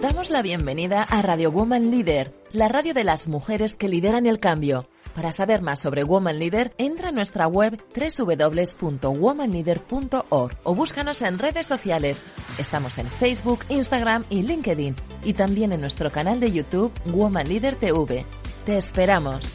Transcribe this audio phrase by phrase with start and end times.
[0.00, 4.24] Os damos la bienvenida a Radio Woman Leader, la radio de las mujeres que lideran
[4.24, 4.88] el cambio.
[5.14, 11.66] Para saber más sobre Woman Leader, entra a nuestra web www.womanleader.org o búscanos en redes
[11.66, 12.24] sociales.
[12.56, 17.74] Estamos en Facebook, Instagram y LinkedIn y también en nuestro canal de YouTube Woman Leader
[17.74, 18.24] TV.
[18.64, 19.54] Te esperamos.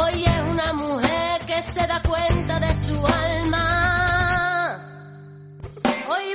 [0.00, 4.78] Hoy es una mujer que se da cuenta de su alma.
[6.08, 6.34] Hoy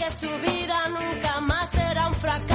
[0.00, 2.49] que su vida nunca más será un fracaso.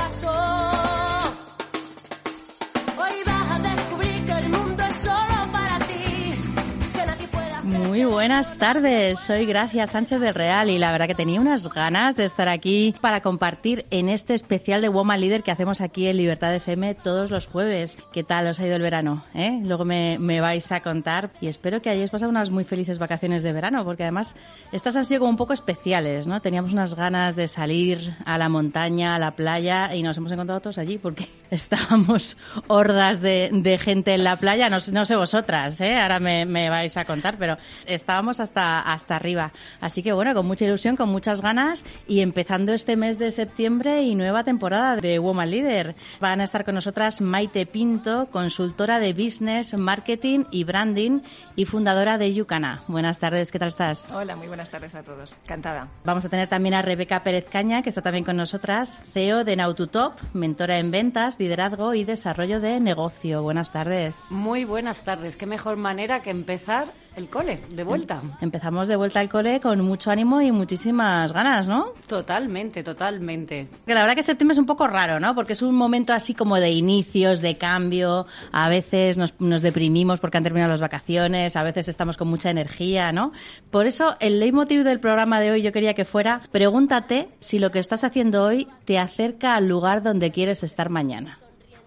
[8.09, 12.25] Buenas tardes, soy Gracia Sánchez del Real y la verdad que tenía unas ganas de
[12.25, 16.55] estar aquí para compartir en este especial de Woman Leader que hacemos aquí en Libertad
[16.55, 17.97] FM todos los jueves.
[18.13, 19.23] ¿Qué tal os ha ido el verano?
[19.33, 19.59] eh?
[19.63, 23.43] Luego me, me vais a contar y espero que hayáis pasado unas muy felices vacaciones
[23.43, 24.35] de verano porque además
[24.71, 26.41] estas han sido como un poco especiales, ¿no?
[26.41, 30.61] Teníamos unas ganas de salir a la montaña, a la playa y nos hemos encontrado
[30.61, 32.37] todos allí porque estábamos
[32.67, 35.95] hordas de, de gente en la playa, no, no sé vosotras, ¿eh?
[35.95, 37.57] ahora me, me vais a contar, pero
[37.95, 39.51] estábamos hasta, hasta arriba.
[39.81, 44.03] Así que bueno, con mucha ilusión, con muchas ganas y empezando este mes de septiembre
[44.03, 45.95] y nueva temporada de Woman Leader.
[46.19, 51.21] Van a estar con nosotras Maite Pinto, consultora de Business, Marketing y Branding
[51.55, 52.83] y fundadora de Yucana.
[52.87, 54.11] Buenas tardes, ¿qué tal estás?
[54.11, 55.35] Hola, muy buenas tardes a todos.
[55.43, 55.87] Encantada.
[56.03, 59.55] Vamos a tener también a Rebeca Pérez Caña, que está también con nosotras, CEO de
[59.55, 63.41] Naututop, mentora en ventas, liderazgo y desarrollo de negocio.
[63.43, 64.31] Buenas tardes.
[64.31, 65.37] Muy buenas tardes.
[65.37, 68.21] Qué mejor manera que empezar el cole, de vuelta.
[68.41, 71.93] Empezamos de vuelta al cole con mucho ánimo y muchísimas ganas, ¿no?
[72.07, 73.69] Totalmente, totalmente.
[73.85, 75.33] Que la verdad que septiembre es un poco raro, ¿no?
[75.33, 78.27] Porque es un momento así como de inicios, de cambio.
[78.51, 82.49] A veces nos, nos deprimimos porque han terminado las vacaciones, a veces estamos con mucha
[82.49, 83.31] energía, ¿no?
[83.71, 87.71] Por eso el leitmotiv del programa de hoy yo quería que fuera pregúntate si lo
[87.71, 91.39] que estás haciendo hoy te acerca al lugar donde quieres estar mañana.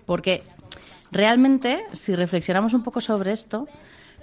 [0.07, 0.43] Porque
[1.11, 3.67] realmente, si reflexionamos un poco sobre esto,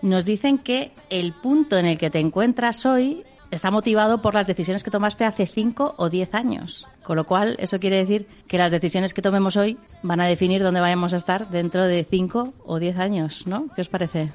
[0.02, 4.48] nos dicen que el punto en el que te encuentras hoy está motivado por las
[4.48, 6.88] decisiones que tomaste hace 5 o 10 años.
[7.04, 10.62] Con lo cual, eso quiere decir que las decisiones que tomemos hoy van a definir
[10.64, 13.68] dónde vayamos a estar dentro de 5 o 10 años, ¿no?
[13.76, 14.32] ¿Qué os parece?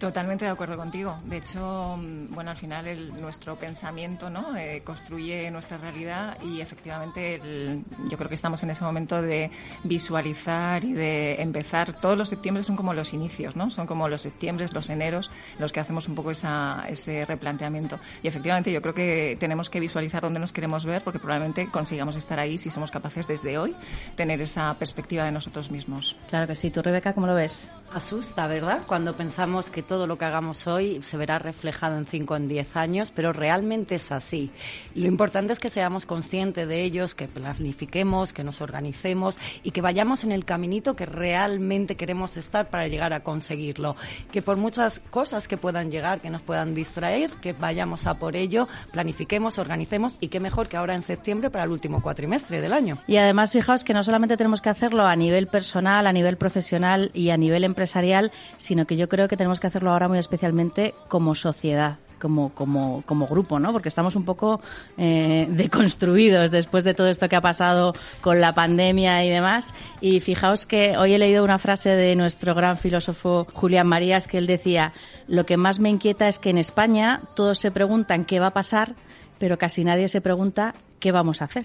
[0.00, 1.18] Totalmente de acuerdo contigo.
[1.26, 4.56] De hecho, mm, bueno, al final el- nuestro pensamiento ¿no?
[4.56, 9.50] Eh, construye nuestra realidad y efectivamente el- yo creo que estamos en ese momento de
[9.84, 11.92] visualizar y de empezar.
[11.92, 13.70] Todos los septiembre son como los inicios, ¿no?
[13.70, 18.00] Son como los septiembre, los eneros, los que hacemos un poco esa, ese replanteamiento.
[18.22, 22.16] Y efectivamente yo creo que tenemos que visualizar dónde nos queremos ver porque probablemente consigamos
[22.16, 23.76] estar ahí si somos capaces desde hoy
[24.16, 26.16] tener esa perspectiva de nosotros mismos.
[26.30, 26.70] Claro que sí.
[26.70, 27.70] ¿Tú, Rebeca, cómo lo ves?
[27.92, 28.82] Asusta, ¿verdad?
[28.86, 32.46] Cuando pensamos que todo lo que hagamos hoy se verá reflejado en 5 o en
[32.46, 34.52] 10 años, pero realmente es así.
[34.94, 39.80] Lo importante es que seamos conscientes de ellos, que planifiquemos, que nos organicemos y que
[39.80, 43.96] vayamos en el caminito que realmente queremos estar para llegar a conseguirlo.
[44.30, 48.36] Que por muchas cosas que puedan llegar, que nos puedan distraer, que vayamos a por
[48.36, 52.74] ello, planifiquemos, organicemos y qué mejor que ahora en septiembre para el último cuatrimestre del
[52.74, 52.98] año.
[53.08, 57.10] Y además, fijaos que no solamente tenemos que hacerlo a nivel personal, a nivel profesional
[57.12, 60.94] y a nivel empresarial, sino que yo creo que tenemos que hacerlo ahora muy especialmente
[61.08, 63.72] como sociedad como, como, como grupo, ¿no?
[63.72, 64.60] Porque estamos un poco
[64.98, 69.72] eh, deconstruidos después de todo esto que ha pasado con la pandemia y demás.
[70.02, 74.36] Y fijaos que hoy he leído una frase de nuestro gran filósofo Julián Marías que
[74.36, 74.92] él decía,
[75.28, 78.52] lo que más me inquieta es que en España todos se preguntan qué va a
[78.52, 78.96] pasar,
[79.38, 81.64] pero casi nadie se pregunta qué vamos a hacer.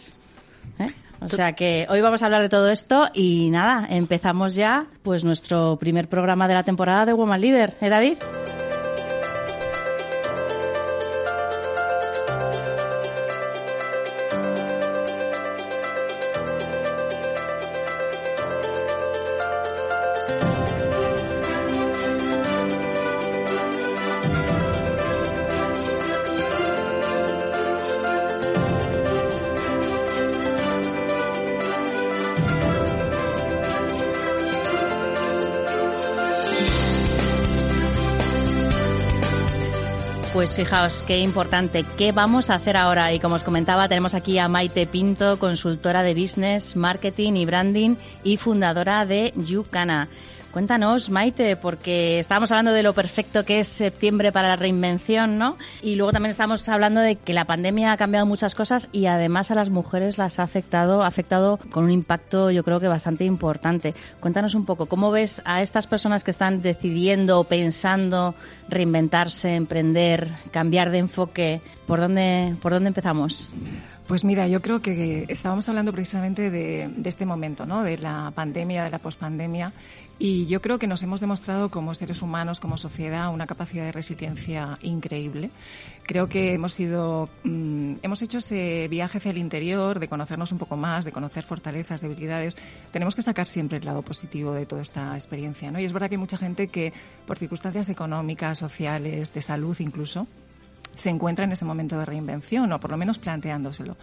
[0.80, 0.94] ¿eh?
[1.22, 5.24] O sea que hoy vamos a hablar de todo esto y nada, empezamos ya pues
[5.24, 8.18] nuestro primer programa de la temporada de Woman Leader, ¿eh David?
[40.56, 43.12] Pues fijaos qué importante, qué vamos a hacer ahora.
[43.12, 47.96] Y como os comentaba, tenemos aquí a Maite Pinto, consultora de business, marketing y branding
[48.24, 50.08] y fundadora de Yucana.
[50.56, 55.58] Cuéntanos, Maite, porque estábamos hablando de lo perfecto que es septiembre para la reinvención, ¿no?
[55.82, 59.52] Y luego también estamos hablando de que la pandemia ha cambiado muchas cosas y además
[59.52, 63.26] a las mujeres las ha afectado, ha afectado con un impacto yo creo que bastante
[63.26, 63.96] importante.
[64.22, 68.34] Cuéntanos un poco, ¿cómo ves a estas personas que están decidiendo, pensando
[68.70, 71.60] reinventarse, emprender, cambiar de enfoque?
[71.86, 73.50] ¿Por dónde, por dónde empezamos?
[74.08, 77.82] Pues mira, yo creo que estábamos hablando precisamente de, de, este momento, ¿no?
[77.82, 79.74] De la pandemia, de la pospandemia,
[80.18, 83.92] y yo creo que nos hemos demostrado como seres humanos, como sociedad, una capacidad de
[83.92, 85.50] resiliencia increíble.
[86.04, 90.58] Creo que hemos sido, mmm, hemos hecho ese viaje hacia el interior, de conocernos un
[90.58, 92.56] poco más, de conocer fortalezas, debilidades.
[92.92, 95.80] Tenemos que sacar siempre el lado positivo de toda esta experiencia, ¿no?
[95.80, 96.94] Y es verdad que hay mucha gente que,
[97.28, 100.28] por circunstancias económicas, sociales, de salud incluso,
[100.96, 103.96] se encuentra en ese momento de reinvención, o por lo menos planteándoselo.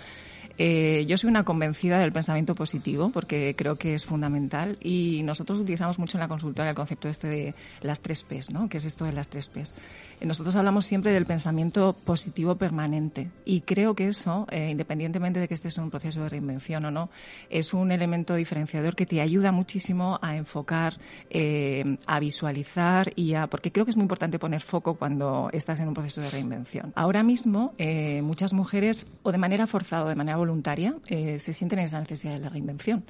[0.58, 5.58] Eh, yo soy una convencida del pensamiento positivo porque creo que es fundamental y nosotros
[5.60, 8.68] utilizamos mucho en la consultora el concepto este de las tres P's, ¿no?
[8.68, 9.74] ¿Qué es esto de las tres P's?
[10.20, 15.48] Eh, nosotros hablamos siempre del pensamiento positivo permanente y creo que eso, eh, independientemente de
[15.48, 17.10] que estés en un proceso de reinvención o no,
[17.48, 20.98] es un elemento diferenciador que te ayuda muchísimo a enfocar,
[22.06, 25.88] a visualizar y a, porque creo que es muy importante poner foco cuando estás en
[25.88, 26.81] un proceso de reinvención.
[26.94, 31.52] Ahora mismo, eh, muchas mujeres, o de manera forzada o de manera voluntaria, eh, se
[31.52, 33.04] sienten en esa necesidad de la reinvención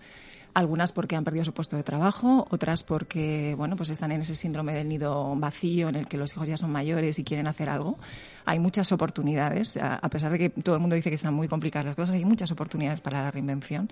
[0.54, 4.34] algunas porque han perdido su puesto de trabajo, otras porque bueno, pues están en ese
[4.34, 7.68] síndrome del nido vacío en el que los hijos ya son mayores y quieren hacer
[7.68, 7.98] algo.
[8.44, 11.86] Hay muchas oportunidades, a pesar de que todo el mundo dice que están muy complicadas
[11.86, 13.88] las cosas, hay muchas oportunidades para la reinvención.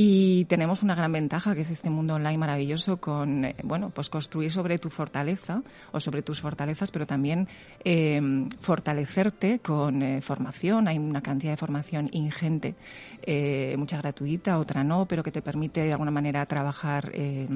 [0.00, 4.08] Y tenemos una gran ventaja que es este mundo online maravilloso con, eh, bueno, pues
[4.08, 7.48] construir sobre tu fortaleza o sobre tus fortalezas, pero también
[7.84, 8.20] eh,
[8.60, 10.86] fortalecerte con eh, formación.
[10.86, 12.76] Hay una cantidad de formación ingente,
[13.22, 17.48] eh, mucha gratuita, otra no, pero que te permite de alguna manera trabajar, eh,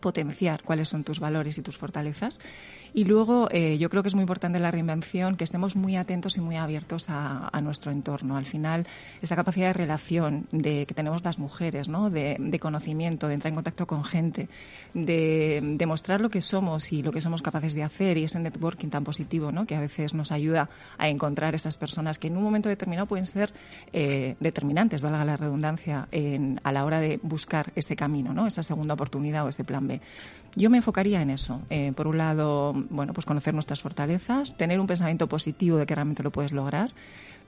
[0.00, 2.38] potenciar cuáles son tus valores y tus fortalezas.
[2.94, 6.36] Y luego eh, yo creo que es muy importante la reinvención que estemos muy atentos
[6.36, 8.36] y muy abiertos a, nuestro entorno.
[8.36, 8.86] Al final,
[9.20, 12.10] esta capacidad de relación de, que tenemos las mujeres, ¿no?
[12.10, 14.48] de, de conocimiento, de entrar en contacto con gente,
[14.94, 18.88] de demostrar lo que somos y lo que somos capaces de hacer y ese networking
[18.88, 19.64] tan positivo ¿no?
[19.64, 20.68] que a veces nos ayuda
[20.98, 23.52] a encontrar esas personas que en un momento determinado pueden ser
[23.92, 28.46] eh, determinantes, valga la redundancia, en, a la hora de buscar este camino, ¿no?
[28.46, 30.00] esa segunda oportunidad o este plan B.
[30.54, 31.60] Yo me enfocaría en eso.
[31.70, 35.94] Eh, por un lado, bueno, pues conocer nuestras fortalezas, tener un pensamiento positivo de que
[35.94, 36.90] realmente lo puedes lograr,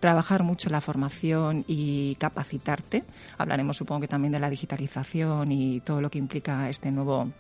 [0.00, 3.04] trabajar mucho la formación y capacitarte.
[3.37, 7.30] Hablaremos, supongo que también de la digitalización y todo lo que implica este nuevo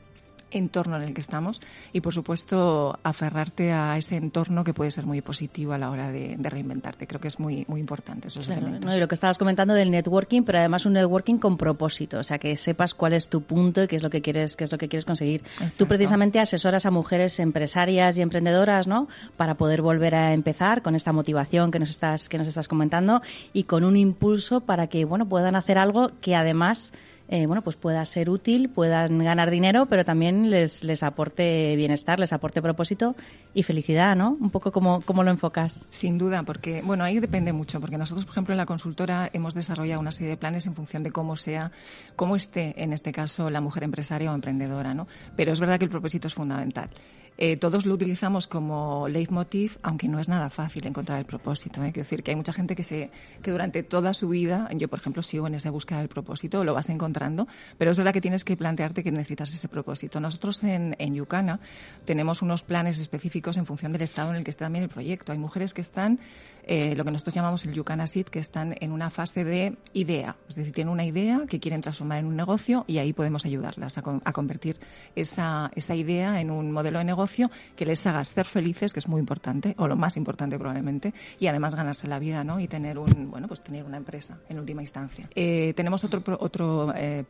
[0.54, 1.60] entorno en el que estamos
[1.92, 6.10] y, por supuesto, aferrarte a ese entorno que puede ser muy positivo a la hora
[6.10, 7.06] de, de reinventarte.
[7.06, 8.90] Creo que es muy, muy importante esos claro, elementos.
[8.90, 8.96] ¿no?
[8.96, 12.38] Y lo que estabas comentando del networking, pero además un networking con propósito, o sea,
[12.38, 14.78] que sepas cuál es tu punto y qué es lo que quieres, qué es lo
[14.78, 15.42] que quieres conseguir.
[15.54, 15.76] Exacto.
[15.78, 19.08] Tú precisamente asesoras a mujeres empresarias y emprendedoras, ¿no?
[19.36, 23.22] Para poder volver a empezar con esta motivación que nos estás, que nos estás comentando
[23.52, 26.92] y con un impulso para que, bueno, puedan hacer algo que además
[27.28, 32.20] eh, bueno, pues pueda ser útil, puedan ganar dinero, pero también les, les aporte bienestar,
[32.20, 33.16] les aporte propósito
[33.54, 34.36] y felicidad, ¿no?
[34.38, 35.86] Un poco como, como lo enfocas.
[35.88, 39.54] Sin duda, porque, bueno, ahí depende mucho, porque nosotros, por ejemplo, en la consultora hemos
[39.54, 41.72] desarrollado una serie de planes en función de cómo sea,
[42.14, 45.08] cómo esté, en este caso, la mujer empresaria o emprendedora, ¿no?
[45.34, 46.90] Pero es verdad que el propósito es fundamental.
[47.36, 51.82] Eh, todos lo utilizamos como leitmotiv, aunque no es nada fácil encontrar el propósito.
[51.82, 51.92] ¿eh?
[51.92, 53.10] Quiero decir que hay mucha gente que, se,
[53.42, 56.74] que durante toda su vida, yo por ejemplo sigo en esa búsqueda del propósito, lo
[56.74, 60.20] vas encontrando, pero es verdad que tienes que plantearte que necesitas ese propósito.
[60.20, 61.60] Nosotros en, en Yucana
[62.04, 65.32] tenemos unos planes específicos en función del estado en el que está también el proyecto.
[65.32, 66.20] Hay mujeres que están,
[66.66, 70.36] eh, lo que nosotros llamamos el Yucana Seed, que están en una fase de idea,
[70.48, 73.98] es decir, tienen una idea que quieren transformar en un negocio y ahí podemos ayudarlas
[73.98, 74.76] a, a convertir
[75.14, 79.08] esa, esa idea en un modelo de negocio que les haga ser felices, que es
[79.08, 82.60] muy importante, o lo más importante probablemente, y además ganarse la vida, ¿no?
[82.60, 85.28] Y tener un, bueno, pues tener una empresa en última instancia.
[85.34, 87.24] Eh, tenemos otro, otro eh,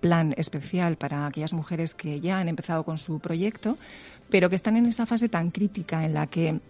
[0.00, 3.78] plan especial para aquellas mujeres que ya han empezado con su proyecto,
[4.30, 6.60] pero que están en esa fase tan crítica en la que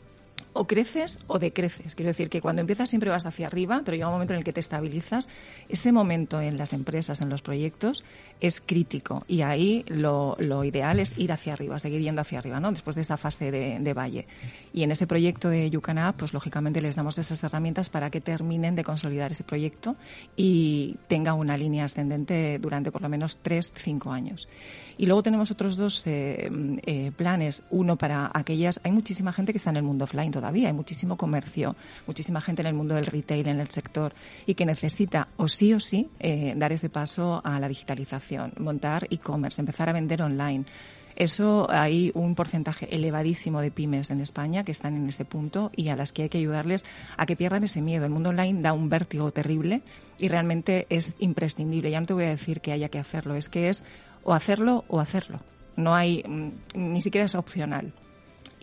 [0.52, 1.94] o creces o decreces.
[1.94, 4.44] Quiero decir que cuando empiezas siempre vas hacia arriba, pero llega un momento en el
[4.44, 5.28] que te estabilizas.
[5.68, 8.04] Ese momento en las empresas, en los proyectos,
[8.40, 12.70] es crítico y ahí lo, ideal es ir hacia arriba, seguir yendo hacia arriba, ¿no?
[12.70, 14.26] Después de esta fase de, valle.
[14.72, 18.74] Y en ese proyecto de Yucana, pues lógicamente les damos esas herramientas para que terminen
[18.74, 19.96] de consolidar ese proyecto
[20.36, 24.48] y tenga una línea ascendente durante por lo menos tres, cinco años.
[24.96, 26.50] Y luego tenemos otros dos eh,
[26.86, 27.62] eh, planes.
[27.70, 31.16] Uno para aquellas, hay muchísima gente que está en el mundo offline todavía, hay muchísimo
[31.16, 31.76] comercio,
[32.08, 34.12] muchísima gente en el mundo del retail, en el sector,
[34.46, 39.06] y que necesita o sí o sí eh, dar ese paso a la digitalización, montar
[39.10, 40.64] e-commerce, empezar a vender online.
[41.14, 45.88] Eso hay un porcentaje elevadísimo de pymes en España que están en ese punto y
[45.90, 46.84] a las que hay que ayudarles
[47.16, 48.04] a que pierdan ese miedo.
[48.04, 49.82] El mundo online da un vértigo terrible
[50.18, 51.92] y realmente es imprescindible.
[51.92, 53.84] Ya no te voy a decir que haya que hacerlo, es que es
[54.24, 55.38] o hacerlo o hacerlo.
[55.76, 57.92] No hay, mm, ni siquiera es opcional.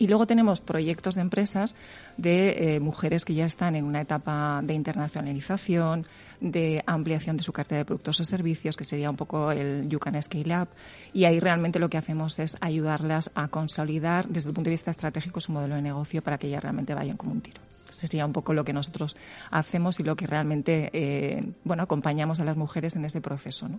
[0.02, 1.76] Y luego tenemos proyectos de empresas
[2.16, 6.06] de eh, mujeres que ya están en una etapa de internacionalización,
[6.40, 10.00] de ampliación de su cartera de productos o servicios, que sería un poco el You
[10.20, 10.70] Scale Up.
[11.12, 14.90] Y ahí realmente lo que hacemos es ayudarlas a consolidar desde el punto de vista
[14.90, 18.32] estratégico su modelo de negocio para que ellas realmente vayan como un tiro sería un
[18.32, 19.16] poco lo que nosotros
[19.50, 23.68] hacemos y lo que realmente eh, bueno acompañamos a las mujeres en ese proceso.
[23.68, 23.78] ¿no?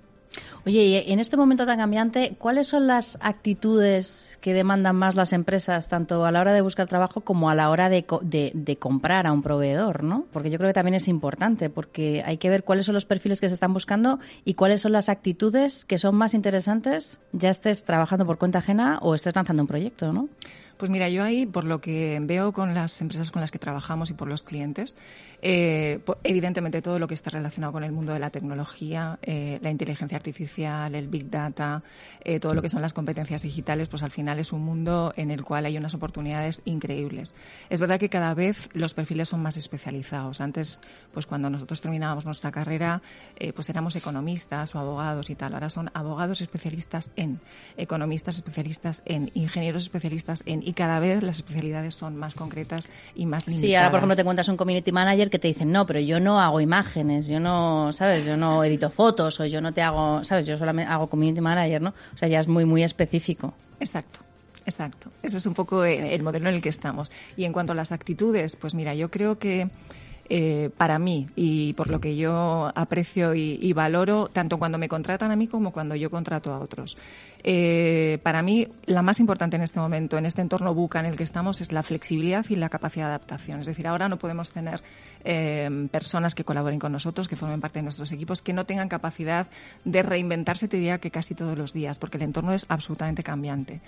[0.66, 5.34] Oye, y en este momento tan cambiante, ¿cuáles son las actitudes que demandan más las
[5.34, 8.06] empresas, tanto a la hora de buscar trabajo como a la hora de,
[8.54, 10.04] de, comprar a un proveedor?
[10.04, 10.26] ¿no?
[10.32, 13.42] Porque yo creo que también es importante, porque hay que ver cuáles son los perfiles
[13.42, 17.84] que se están buscando y cuáles son las actitudes que son más interesantes, ya estés
[17.84, 20.30] trabajando por cuenta ajena o estés lanzando un proyecto, ¿no?
[20.84, 24.10] Pues mira, yo ahí, por lo que veo con las empresas con las que trabajamos
[24.10, 24.98] y por los clientes,
[25.46, 29.72] eh, evidentemente todo lo que está relacionado con el mundo de la tecnología, eh, la
[29.72, 31.84] inteligencia artificial, el big data,
[32.24, 35.32] eh, todo lo que son las competencias digitales, pues al final es un mundo en
[35.32, 37.34] el cual hay unas oportunidades increíbles.
[37.70, 40.40] Es verdad que cada vez los perfiles son más especializados.
[40.40, 40.80] Antes,
[41.12, 43.02] pues cuando nosotros terminábamos nuestra carrera,
[43.54, 45.56] pues éramos economistas o abogados y tal.
[45.56, 47.42] Ahora son abogados especialistas en,
[47.76, 53.26] economistas especialistas en, ingenieros especialistas en y cada vez las especialidades son más concretas y
[53.26, 53.70] más limitadas.
[53.70, 56.20] Sí, ahora por ejemplo te encuentras un community manager que te dicen, no, pero yo
[56.20, 58.24] no hago imágenes, yo no, ¿sabes?
[58.24, 60.46] Yo no edito fotos o yo no te hago, ¿sabes?
[60.46, 61.96] Yo solamente hago community manager, ¿no?
[62.14, 63.52] O sea, ya es muy, muy específico.
[63.80, 64.20] Exacto.
[64.64, 65.10] Exacto.
[65.24, 67.12] Ese es un poco el modelo en el que estamos.
[67.36, 69.72] Y en cuanto a las actitudes, pues mira, yo creo que
[70.30, 75.32] eh, para mí y por lo que yo aprecio y, valoro, tanto cuando me contratan
[75.32, 76.98] a mí como cuando yo contrato a otros.
[77.44, 81.18] Eh, para mí, la más importante en este momento, en este entorno buca en el
[81.18, 83.60] que estamos, es la flexibilidad y la capacidad de adaptación.
[83.60, 84.82] Es decir, ahora no podemos tener
[85.26, 88.88] eh, personas que colaboren con nosotros, que formen parte de nuestros equipos, que no tengan
[88.88, 89.48] capacidad
[89.84, 93.82] de reinventarse, te diría que casi todos los días, porque el entorno es absolutamente cambiante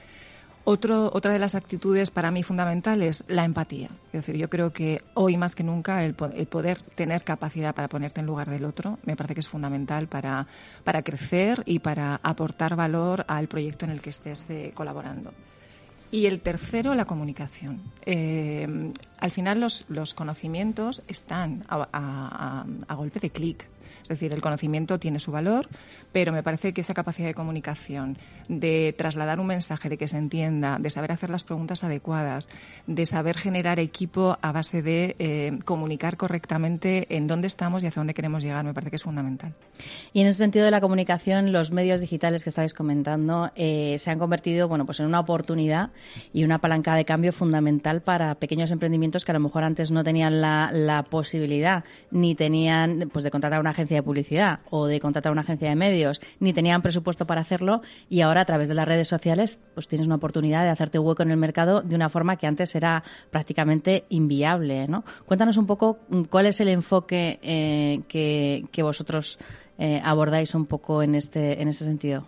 [0.65, 3.89] otra de las actitudes para mí fundamentales, la empatía.
[4.07, 8.19] Es decir, yo creo que hoy más que nunca el, poder tener capacidad para ponerte
[8.19, 10.47] en lugar del otro me parece que es fundamental para,
[10.83, 15.31] para crecer y para aportar valor al proyecto en el que estés eh, colaborando.
[16.11, 17.81] Y el tercero, la comunicación.
[18.05, 23.67] Eh, al final los, los conocimientos están a, a golpe de clic.
[24.05, 25.67] Es decir, el conocimiento tiene su valor,
[26.11, 30.17] pero me parece que esa capacidad de comunicación, de trasladar un mensaje, de que se
[30.17, 32.47] entienda, de saber hacer las preguntas adecuadas,
[32.85, 37.99] de saber generar equipo a base de eh, comunicar correctamente en dónde estamos y hacia
[37.99, 39.55] dónde queremos llegar, me parece que es fundamental.
[40.13, 44.11] Y en ese sentido de la comunicación, los medios digitales que estáis comentando eh, se
[44.11, 45.89] han convertido, bueno, pues en una oportunidad
[46.31, 50.03] y una palanca de cambio fundamental para pequeños emprendimientos que a lo mejor antes no
[50.03, 54.99] tenían la, la posibilidad ni tenían, pues, de contratar una agencia de publicidad o de
[54.99, 58.75] contratar una agencia de medios, ni tenían presupuesto para hacerlo y ahora a través de
[58.75, 62.09] las redes sociales pues tienes una oportunidad de hacerte hueco en el mercado de una
[62.09, 65.03] forma que antes era prácticamente inviable, ¿no?
[65.25, 69.39] Cuéntanos un poco mm, cuál es el enfoque eh, que, vosotros
[69.79, 72.27] eh, abordáis un poco en este, en ese sentido.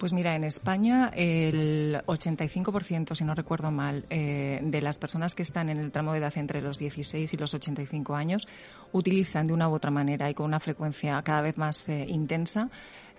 [0.00, 5.42] Pues mira, en España el 85%, si no recuerdo mal, eh, de las personas que
[5.42, 8.48] están en el tramo de edad entre los 16 y los 85 años
[8.92, 12.70] utilizan de una u otra manera y con una frecuencia cada vez más eh, intensa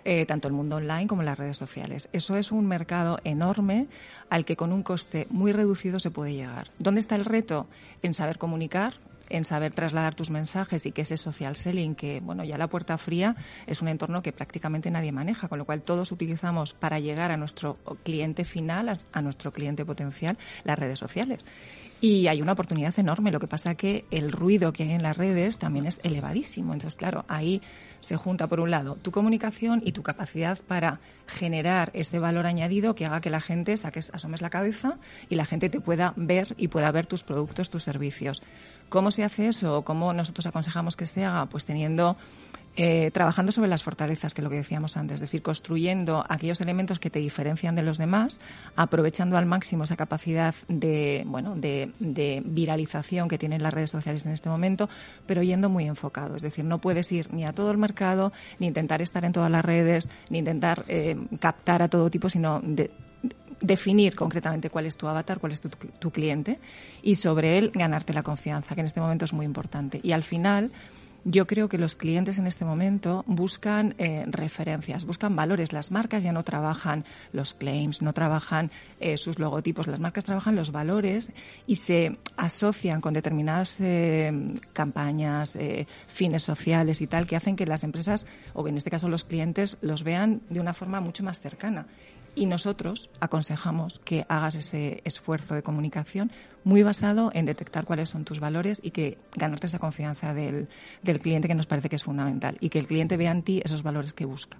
[0.04, 2.08] eh, tanto el mundo online como las redes sociales.
[2.12, 3.86] Eso es un mercado enorme
[4.28, 6.72] al que con un coste muy reducido se puede llegar.
[6.80, 7.68] ¿Dónde está el reto?
[8.02, 8.94] En saber comunicar,
[9.30, 12.98] en saber trasladar tus mensajes y que ese social selling, que bueno, ya la puerta
[12.98, 13.36] fría
[13.66, 17.36] es un entorno que prácticamente nadie maneja, con lo cual todos utilizamos para llegar a
[17.36, 21.44] nuestro cliente final, a, nuestro cliente potencial, las redes sociales.
[22.00, 23.30] Y hay una oportunidad enorme.
[23.30, 26.72] Lo que pasa que el ruido que hay en las redes también es elevadísimo.
[26.72, 27.62] Entonces, claro, ahí
[28.00, 30.98] se junta, por un lado, tu comunicación y tu capacidad para
[31.28, 34.98] generar ese valor añadido que haga que la gente saques, asomes la cabeza
[35.28, 38.42] y la gente te pueda ver y pueda ver tus productos, tus servicios.
[38.92, 39.80] ¿Cómo se hace eso?
[39.86, 41.46] ¿Cómo nosotros aconsejamos que se haga?
[41.46, 42.18] Pues teniendo
[42.76, 46.60] eh, trabajando sobre las fortalezas, que es lo que decíamos antes, es decir, construyendo aquellos
[46.60, 48.38] elementos que te diferencian de los demás,
[48.76, 54.32] aprovechando al máximo esa capacidad de, bueno, de, viralización que tienen las redes sociales en
[54.32, 54.90] este momento,
[55.26, 56.36] pero yendo muy enfocado.
[56.36, 59.50] Es decir, no puedes ir ni a todo el mercado, ni intentar estar en todas
[59.50, 62.90] las redes, ni intentar eh, captar a todo tipo, sino de,
[63.60, 66.58] definir concretamente cuál es tu avatar, cuál es tu, cliente
[67.02, 70.00] y sobre él ganarte la confianza, que en este momento es muy importante.
[70.02, 70.70] Y al final,
[71.24, 75.72] yo creo que los clientes en este momento buscan eh, referencias, buscan valores.
[75.72, 79.86] Las marcas ya no trabajan los claims, no trabajan eh, sus logotipos.
[79.86, 81.30] Las marcas trabajan los valores
[81.66, 84.32] y se asocian con determinadas eh,
[84.72, 85.56] campañas,
[86.08, 89.78] fines sociales y tal, que hacen que las empresas, o en este caso los clientes,
[89.80, 91.86] los vean de una forma mucho más cercana.
[92.34, 96.32] Y nosotros aconsejamos que hagas ese esfuerzo de comunicación
[96.64, 100.68] muy basado en detectar cuáles son tus valores y que ganarte esa confianza del,
[101.02, 103.60] del cliente que nos parece que es fundamental y que el cliente vea en ti
[103.64, 104.58] esos valores que busca.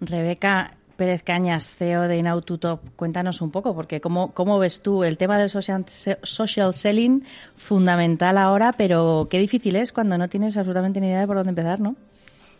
[0.00, 5.18] Rebeca, Pérez Cañas, CEO de Inaututop, cuéntanos un poco, porque ¿cómo, cómo ves tú el
[5.18, 5.84] tema del social,
[6.22, 7.24] social, selling
[7.56, 11.50] fundamental ahora, pero qué difícil es cuando no tienes absolutamente ni idea de por dónde
[11.50, 11.96] empezar, ¿no?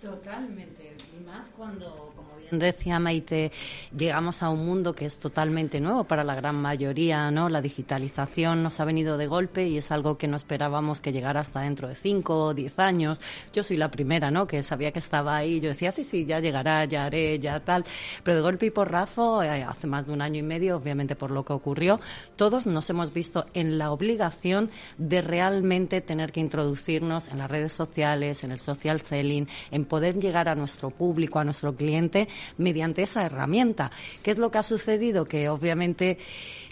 [0.02, 2.05] Totalmente, y más cuando
[2.50, 3.52] decía Maite,
[3.96, 7.48] llegamos a un mundo que es totalmente nuevo para la gran mayoría, ¿no?
[7.48, 11.40] La digitalización nos ha venido de golpe y es algo que no esperábamos que llegara
[11.40, 13.20] hasta dentro de cinco o diez años.
[13.52, 14.46] Yo soy la primera, ¿no?
[14.46, 15.60] Que sabía que estaba ahí.
[15.60, 17.84] Yo decía, sí, sí, ya llegará, ya haré, ya tal.
[18.22, 21.30] Pero de golpe y porrazo, eh, hace más de un año y medio, obviamente por
[21.30, 22.00] lo que ocurrió,
[22.36, 27.72] todos nos hemos visto en la obligación de realmente tener que introducirnos en las redes
[27.72, 32.28] sociales, en el social selling, en poder llegar a nuestro público, a nuestro cliente
[32.58, 33.90] mediante esa herramienta.
[34.22, 35.24] ¿Qué es lo que ha sucedido?
[35.24, 36.18] Que obviamente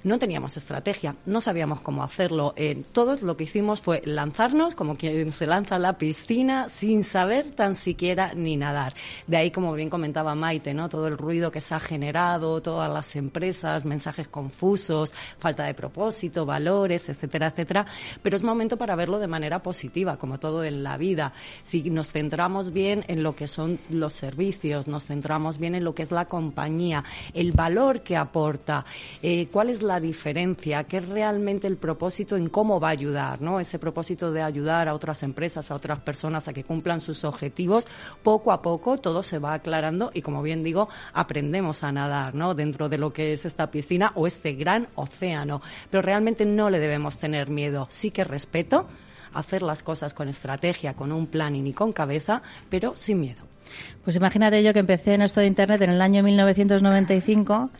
[0.04, 2.52] no teníamos estrategia, no sabíamos cómo hacerlo.
[2.56, 7.04] Eh, todos lo que hicimos fue lanzarnos como quien se lanza a la piscina sin
[7.04, 8.94] saber tan siquiera ni nadar.
[9.26, 10.90] De ahí, como bien comentaba Maite, ¿no?
[10.90, 16.44] todo el ruido que se ha generado, todas las empresas, mensajes confusos, falta de propósito,
[16.44, 17.86] valores, etcétera, etcétera.
[18.22, 21.32] Pero es momento para verlo de manera positiva, como todo en la vida.
[21.62, 25.94] Si nos centramos bien en lo que son los servicios, nos centramos bien en lo
[25.94, 28.84] que es la compañía, el valor que aporta,
[29.22, 33.40] eh, cuál es la diferencia, qué es realmente el propósito en cómo va a ayudar,
[33.40, 33.60] ¿no?
[33.60, 37.86] Ese propósito de ayudar a otras empresas, a otras personas a que cumplan sus objetivos,
[38.22, 42.54] poco a poco todo se va aclarando y como bien digo, aprendemos a nadar, ¿no?
[42.54, 45.62] Dentro de lo que es esta piscina o este gran océano.
[45.90, 48.86] Pero realmente no le debemos tener miedo, sí que respeto
[49.32, 53.53] hacer las cosas con estrategia, con un planning y con cabeza, pero sin miedo.
[54.04, 57.70] Pues imagínate yo que empecé en esto de Internet en el año 1995,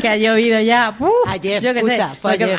[0.00, 2.00] que ha llovido ya, ayer, yo que sé,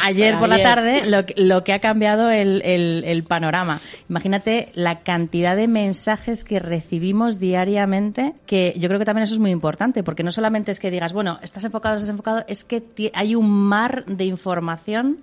[0.01, 1.03] ayer, por la tarde,
[1.37, 3.79] lo, que ha cambiado el, el, panorama.
[4.09, 9.39] Imagínate la cantidad de mensajes que recibimos diariamente, que yo creo que también eso es
[9.39, 12.83] muy importante, porque no solamente es que digas, bueno, estás enfocado, estás enfocado, es que
[13.13, 15.19] hay un mar de información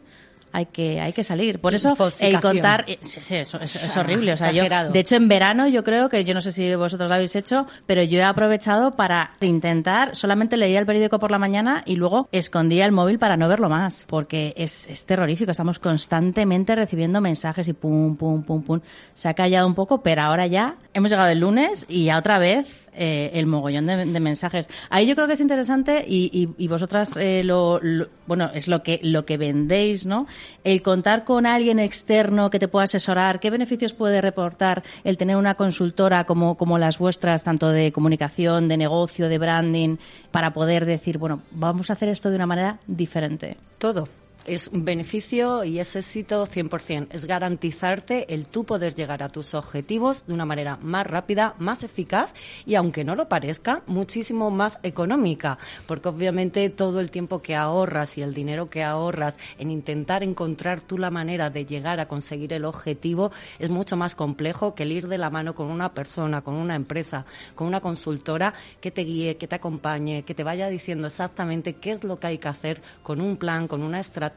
[0.52, 1.60] hay que hay que salir.
[1.60, 5.16] Por eso el contar eh, sí, sí, eso, es, horrible, o sea, yo de hecho
[5.16, 8.18] en verano yo creo que yo no sé si vosotros lo habéis hecho, pero yo
[8.18, 12.92] he aprovechado para intentar solamente leía el periódico por la mañana y luego escondía el
[12.92, 18.16] móvil para no verlo más, porque es, es terrorífico, estamos constantemente recibiendo mensajes y pum
[18.16, 18.80] pum pum pum.
[19.14, 22.38] Se ha callado un poco, pero ahora ya hemos llegado el lunes y ya otra
[22.38, 24.68] vez eh, el mogollón de, mensajes.
[24.90, 27.80] Ahí yo creo que es interesante y, y, vosotras eh, lo,
[28.26, 30.26] bueno es lo que lo que vendéis, ¿no?
[30.64, 33.40] El contar con alguien externo que te pueda asesorar.
[33.40, 38.68] ¿Qué beneficios puede reportar el tener una consultora como como las vuestras, tanto de comunicación,
[38.68, 39.96] de negocio, de branding,
[40.31, 43.57] para poder decir bueno vamos a hacer esto de una manera diferente?
[43.79, 44.09] Todo
[44.44, 47.09] es un beneficio y es éxito 100%.
[47.11, 51.83] Es garantizarte el tú poder llegar a tus objetivos de una manera más rápida, más
[51.83, 52.33] eficaz
[52.64, 55.59] y, aunque no lo parezca, muchísimo más económica.
[55.87, 60.81] Porque obviamente todo el tiempo que ahorras y el dinero que ahorras en intentar encontrar
[60.81, 64.92] tú la manera de llegar a conseguir el objetivo es mucho más complejo que el
[64.92, 69.03] ir de la mano con una persona, con una empresa, con una consultora que te
[69.03, 72.48] guíe, que te acompañe, que te vaya diciendo exactamente qué es lo que hay que
[72.48, 74.30] hacer con un plan, con una estrategia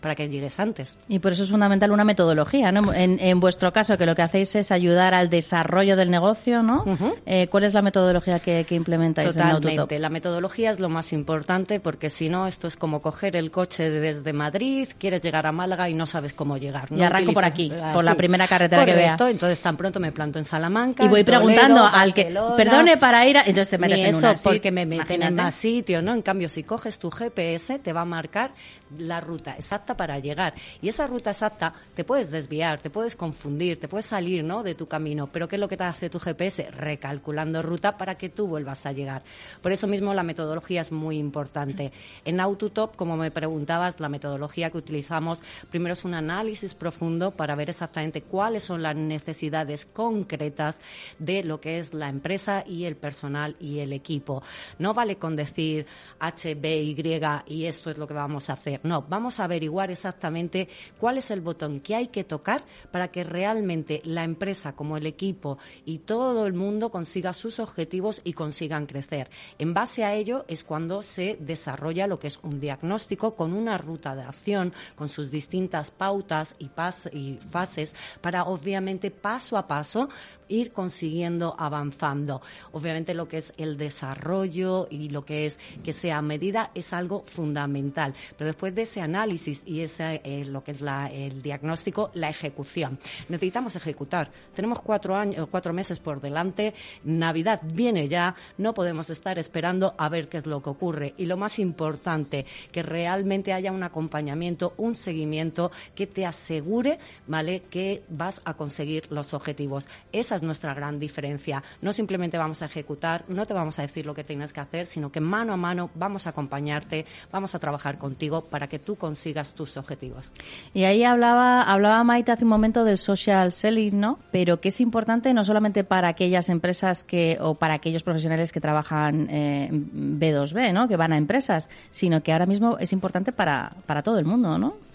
[0.00, 0.96] para que llegues antes.
[1.08, 2.92] Y por eso es fundamental una metodología, ¿no?
[2.94, 6.84] En, vuestro caso, que lo que hacéis es ayudar al desarrollo del negocio, ¿no?
[7.26, 9.96] Eh, ¿Cuál es la metodología que, implementáis Totalmente.
[9.96, 13.50] En la metodología es lo más importante porque si no, esto es como coger el
[13.50, 16.88] coche desde Madrid, quieres llegar a Málaga y no sabes cómo llegar.
[16.90, 19.16] Y arranco por aquí, por la primera carretera que vea.
[19.18, 21.04] Entonces tan pronto me planto en Salamanca.
[21.04, 24.70] Y voy preguntando al que, perdone para ir a, entonces te metes en eso porque
[24.70, 26.14] me meten en más sitio, ¿no?
[26.14, 28.52] En cambio, si coges tu GPS, te va a marcar
[28.96, 30.54] la ruta exacta para llegar.
[30.80, 34.62] Y esa ruta exacta te puedes desviar, te puedes confundir, te puedes salir ¿no?
[34.62, 35.28] de tu camino.
[35.28, 36.70] Pero ¿qué es lo que te hace tu GPS?
[36.70, 39.22] Recalculando ruta para que tú vuelvas a llegar.
[39.62, 41.92] Por eso mismo la metodología es muy importante.
[42.24, 47.54] En Autotop, como me preguntabas, la metodología que utilizamos primero es un análisis profundo para
[47.54, 50.78] ver exactamente cuáles son las necesidades concretas
[51.18, 54.42] de lo que es la empresa y el personal y el equipo.
[54.78, 55.86] No vale con decir
[56.18, 56.98] H, B, Y
[57.46, 61.30] y esto es lo que vamos a hacer no, vamos a averiguar exactamente cuál es
[61.30, 65.98] el botón que hay que tocar para que realmente la empresa, como el equipo y
[65.98, 69.30] todo el mundo consiga sus objetivos y consigan crecer.
[69.58, 73.78] En base a ello es cuando se desarrolla lo que es un diagnóstico con una
[73.78, 76.70] ruta de acción, con sus distintas pautas y,
[77.12, 80.08] y fases para obviamente paso a paso
[80.48, 82.40] ir consiguiendo avanzando.
[82.72, 87.24] Obviamente lo que es el desarrollo y lo que es que sea medida es algo
[87.26, 88.14] fundamental.
[88.36, 92.98] Pero después de ese análisis y ese, eh, lo que es el diagnóstico, la ejecución.
[93.28, 94.30] Necesitamos ejecutar.
[94.54, 96.74] Tenemos cuatro años, cuatro meses por delante.
[97.04, 98.34] Navidad viene ya.
[98.58, 101.14] No podemos estar esperando a ver qué es lo que ocurre.
[101.16, 107.62] Y lo más importante, que realmente haya un acompañamiento, un seguimiento que te asegure, ¿vale?
[107.70, 109.86] Que vas a conseguir los objetivos.
[110.12, 111.62] Esa es nuestra gran diferencia.
[111.80, 114.86] No simplemente vamos a ejecutar, no te vamos a decir lo que tienes que hacer,
[114.86, 118.96] sino que mano a mano vamos a acompañarte, vamos a trabajar contigo para que tú
[118.98, 120.30] consigas tus objetivos.
[120.74, 124.18] Y ahí hablaba, hablaba Maite hace un momento del social selling, ¿no?
[124.30, 128.60] Pero que es importante no solamente para aquellas empresas que, o para aquellos profesionales que
[128.60, 130.88] trabajan eh, B2B, ¿no?
[130.88, 134.58] Que van a empresas, sino que ahora mismo es importante para, para todo el mundo,
[134.58, 134.87] ¿no?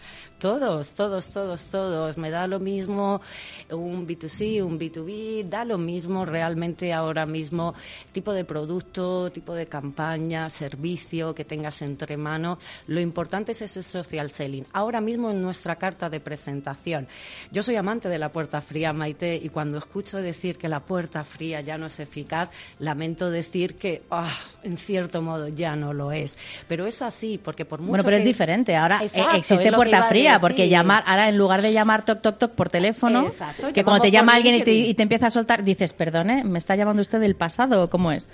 [0.44, 2.18] Todos, todos, todos, todos.
[2.18, 3.22] Me da lo mismo
[3.70, 7.74] un B2C, un B2B, da lo mismo realmente ahora mismo
[8.12, 12.58] tipo de producto, tipo de campaña, servicio que tengas entre manos.
[12.88, 14.66] Lo importante es ese social selling.
[14.74, 17.08] Ahora mismo en nuestra carta de presentación.
[17.50, 21.24] Yo soy amante de la puerta fría, Maite, y cuando escucho decir que la puerta
[21.24, 26.12] fría ya no es eficaz, lamento decir que, ah, en cierto modo, ya no lo
[26.12, 26.38] es.
[26.68, 28.76] Pero es así, porque por mucho Bueno, pero es diferente.
[28.76, 32.52] Ahora eh, existe puerta fría porque llamar, ahora en lugar de llamar toc toc toc
[32.52, 33.28] por teléfono,
[33.74, 36.60] que cuando te llama alguien y te, y te, empieza a soltar, dices, perdone, ¿me
[36.60, 37.90] está llamando usted del pasado?
[37.90, 38.28] ¿Cómo es?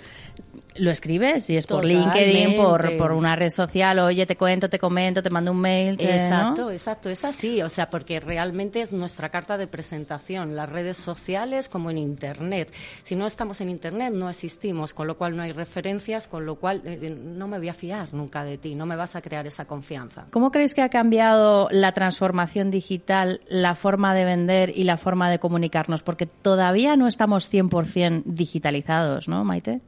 [0.76, 4.78] Lo escribes, si es por LinkedIn, por, por una red social, oye, te cuento, te
[4.78, 5.96] comento, te mando un mail.
[5.98, 10.96] exacto, exacto, es así, o sea, porque realmente es nuestra carta de presentación, las redes
[10.96, 12.72] sociales como en Internet.
[13.02, 16.56] Si no estamos en Internet, no existimos, con lo cual no hay referencias, con lo
[16.56, 19.22] cual eh, eh, no me voy a fiar nunca de ti, no me vas a
[19.22, 20.26] crear esa confianza.
[20.30, 25.30] ¿Cómo crees que ha cambiado la transformación digital, la forma de vender y la forma
[25.30, 26.02] de comunicarnos?
[26.02, 29.80] Porque todavía no estamos 100% digitalizados, ¿no, Maite?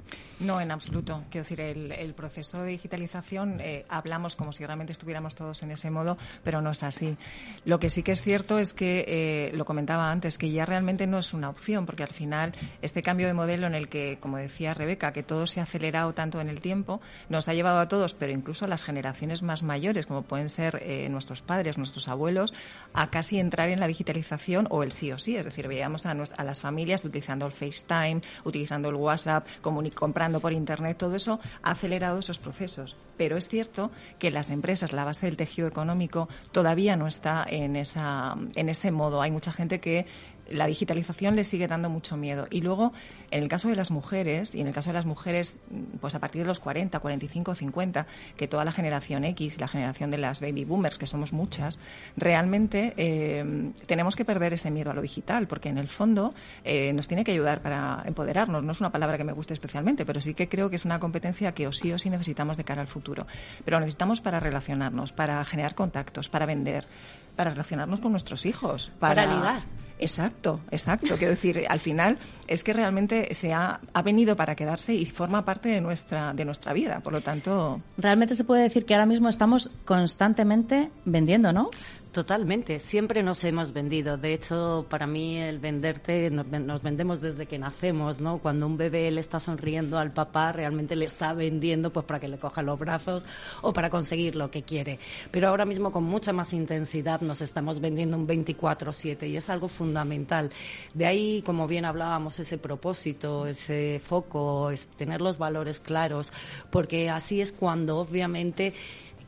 [0.42, 1.22] No, en absoluto.
[1.30, 5.88] Quiero decir, el, proceso de digitalización eh, hablamos como si realmente estuviéramos todos en ese
[5.90, 7.16] modo, pero no es así.
[7.64, 11.06] Lo que sí que es cierto es que, eh, lo comentaba antes, que ya realmente
[11.06, 14.36] no es una opción, porque al final este cambio de modelo en el que, como
[14.36, 17.86] decía Rebeca, que todo se ha acelerado tanto en el tiempo, nos ha llevado a
[17.86, 22.08] todos, pero incluso a las generaciones más mayores, como pueden ser eh, nuestros padres, nuestros
[22.08, 22.52] abuelos,
[22.92, 25.36] a casi entrar en la digitalización o el sí o sí.
[25.36, 29.46] Es decir, veíamos a, a las familias utilizando el FaceTime, utilizando el WhatsApp,
[29.94, 32.96] comprando por Internet, todo eso ha acelerado esos procesos.
[33.16, 37.76] Pero es cierto que las empresas, la base del tejido económico, todavía no está en,
[37.76, 39.22] esa, en ese modo.
[39.22, 40.06] Hay mucha gente que
[40.52, 42.46] la digitalización le sigue dando mucho miedo.
[42.50, 42.92] Y luego,
[43.30, 45.58] en el caso de las mujeres, y en el caso de las mujeres,
[46.00, 49.68] pues a partir de los 40, 45, 50, que toda la generación X y la
[49.68, 51.78] generación de las baby boomers, que somos muchas,
[52.16, 56.34] realmente eh, tenemos que perder ese miedo a lo digital, porque en el fondo
[56.64, 58.62] eh, nos tiene que ayudar para empoderarnos.
[58.62, 60.98] No es una palabra que me guste especialmente, pero sí que creo que es una
[60.98, 63.26] competencia que o sí o sí necesitamos de cara al futuro.
[63.64, 66.86] Pero lo necesitamos para relacionarnos, para generar contactos, para vender,
[67.36, 68.92] para relacionarnos con nuestros hijos.
[68.98, 69.62] Para, ligar.
[70.02, 71.16] Exacto, exacto.
[71.16, 75.44] Quiero decir, al final es que realmente se ha, ha, venido para quedarse y forma
[75.44, 77.00] parte de nuestra, de nuestra vida.
[77.00, 77.80] Por lo tanto.
[77.96, 81.70] Realmente se puede decir que ahora mismo estamos constantemente vendiendo, ¿no?
[82.12, 84.18] Totalmente, siempre nos hemos vendido.
[84.18, 88.36] De hecho, para mí el venderte, nos, vendemos desde que nacemos, ¿no?
[88.36, 92.28] Cuando un bebé le está sonriendo al papá, realmente le está vendiendo pues para que
[92.28, 93.24] le coja los brazos
[93.62, 94.98] o para conseguir lo que quiere.
[95.30, 99.68] Pero ahora mismo con mucha más intensidad nos estamos vendiendo un 24/7 y es algo
[99.68, 100.50] fundamental.
[100.92, 106.30] De ahí, como bien hablábamos, ese propósito, ese foco, es tener los valores claros,
[106.70, 108.74] porque así es cuando obviamente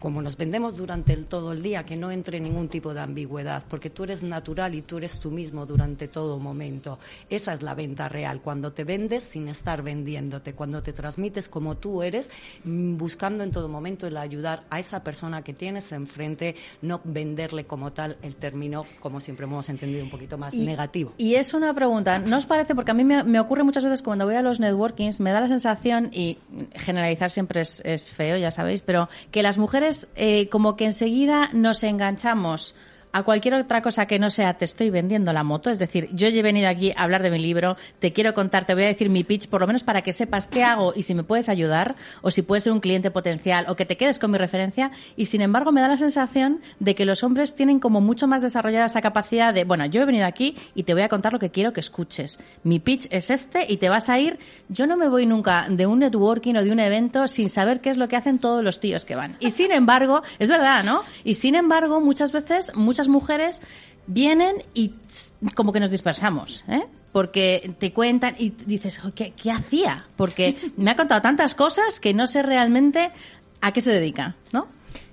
[0.05, 3.65] como nos vendemos durante el, todo el día, que no entre ningún tipo de ambigüedad,
[3.71, 6.99] porque tú eres natural y tú eres tú mismo durante todo momento.
[7.31, 11.79] Esa es la venta real, cuando te vendes sin estar vendiéndote, cuando te transmites como
[11.79, 12.29] tú eres,
[12.65, 17.65] mm, buscando en todo momento el ayudar a esa persona que tienes enfrente, no venderle
[17.65, 21.15] como tal el término, como siempre hemos entendido, un poquito más negativo.
[21.17, 22.75] Y es una pregunta, ¿no os parece?
[22.75, 25.49] Porque a mí me, ocurre muchas veces cuando voy a los networkings, me da la
[25.49, 26.37] sensación, y
[26.75, 31.51] generalizar siempre es, es feo, ya sabéis, pero que las mujeres eh, como que enseguida
[31.53, 32.75] nos enganchamos
[33.15, 35.71] a cualquier otra cosa que no sea te estoy vendiendo la moto.
[35.71, 38.75] Es decir, yo he venido aquí a hablar de mi libro, te quiero contar, te
[38.75, 41.15] voy a decir mi pitch, por lo menos para que sepas qué hago y si
[41.15, 44.33] me puedes ayudar, o si puedes ser un cliente potencial, o que te quedes con
[44.33, 44.91] mi referencia.
[45.15, 48.43] Y sin embargo, me da la sensación de que los hombres tienen como mucho más
[48.43, 51.39] desarrollada esa capacidad de, bueno, yo he venido aquí y te voy a contar lo
[51.39, 52.41] que quiero que escuches.
[52.65, 54.41] Mi pitch es este y te vas a ir.
[54.69, 57.91] Yo no me voy nunca de un networking o de un evento sin saber qué
[57.91, 59.37] es lo que hacen todos los tíos que van.
[59.39, 61.03] Y sin embargo, es verdad, ¿no?
[61.23, 63.61] Y sin embargo, muchas veces, muchas mujeres
[64.07, 64.95] vienen y
[65.55, 66.85] como que nos dispersamos, ¿eh?
[67.13, 70.07] porque te cuentan y dices, ¿qué, ¿qué, hacía?
[70.17, 73.13] Porque me ha contado tantas cosas que no sé realmente
[73.61, 74.67] a qué se dedica, ¿no?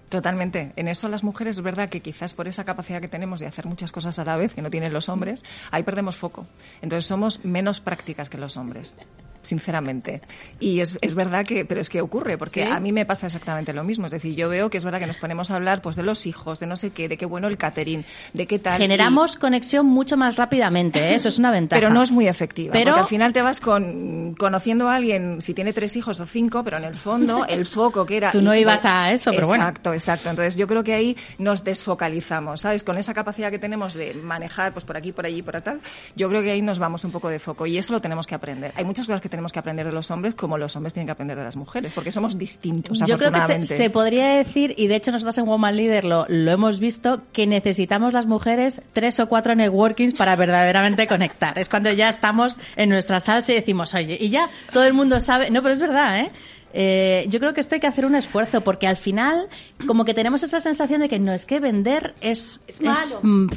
[0.10, 0.73] Totalmente.
[0.75, 3.65] En eso las mujeres es verdad que quizás por esa capacidad que tenemos de hacer
[3.65, 6.47] muchas cosas a la vez que no tienen los hombres, ahí perdemos foco.
[6.82, 8.97] Entonces somos menos prácticas que los hombres
[9.41, 10.21] sinceramente.
[10.60, 13.73] Y es, es verdad que, pero es que ocurre, porque a mí me pasa exactamente
[13.73, 14.08] lo mismo.
[14.08, 16.25] Es decir, yo veo que es verdad que nos ponemos a hablar pues de los
[16.25, 18.77] hijos, de no sé qué, de qué bueno el catering, de qué tal.
[18.80, 21.15] Generamos conexión mucho más rápidamente, ¿eh?
[21.15, 21.80] eso es una ventaja.
[21.80, 22.91] Pero no es muy efectiva, pero...
[22.91, 26.63] porque al final te vas con, conociendo a alguien, si tiene tres hijos o cinco,
[26.63, 28.32] pero en el fondo el foco que era...
[28.32, 29.63] Tú no ibas a eso, pero bueno.
[29.63, 30.30] Exacto, exacto.
[30.30, 32.84] Entonces yo creo que ahí nos desfocalizamos, ¿sabes?
[32.84, 35.82] Con esa capacidad que tenemos de manejar pues por aquí, por allí, por tal,
[36.15, 38.36] yo creo que ahí nos vamos un poco de foco y eso lo tenemos que
[38.36, 38.71] aprender.
[38.75, 41.13] Hay muchas cosas que tenemos que aprender de los hombres como los hombres tienen que
[41.13, 43.00] aprender de las mujeres, porque somos distintos.
[43.08, 46.52] Yo creo que se, podría decir, y de hecho nosotros en Woman Leader lo, lo
[46.52, 51.58] hemos visto, que necesitamos las mujeres tres o cuatro networkings para verdaderamente conectar.
[51.58, 55.20] Es cuando ya estamos en nuestra salsa y decimos, oye, y ya todo el mundo
[55.22, 56.32] sabe, no, pero es verdad, ¿eh?
[56.73, 59.49] Eh, yo creo que esto hay que hacer un esfuerzo porque al final
[59.88, 62.60] como que tenemos esa sensación de que no es que vender es,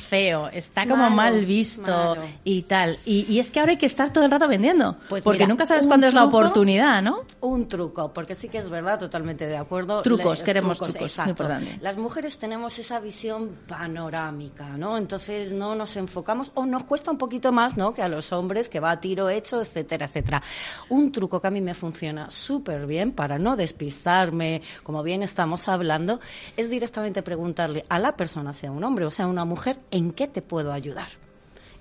[0.09, 2.98] feo, está como mal visto y tal.
[3.05, 5.87] Y, es que ahora hay que estar todo el rato vendiendo pues porque nunca sabes
[5.87, 7.22] cuándo es la oportunidad, ¿no?
[7.40, 10.03] Un truco, porque sí que es verdad, totalmente de acuerdo.
[10.03, 11.16] Trucos, queremos trucos,
[11.81, 14.98] Las mujeres tenemos esa visión panorámica, ¿no?
[14.98, 17.92] Entonces no nos enfocamos o nos cuesta un poquito más, ¿no?
[17.92, 20.42] Que a los hombres que va a tiro hecho, etcétera, etcétera.
[20.88, 25.69] Un truco que a mí me funciona súper bien para no despistarme, como bien estamos
[25.69, 26.21] hablando,
[26.57, 30.29] es directamente preguntarle a la persona, sea un hombre o sea una mujer, ¿en qué
[30.29, 31.24] te puedo ayudar?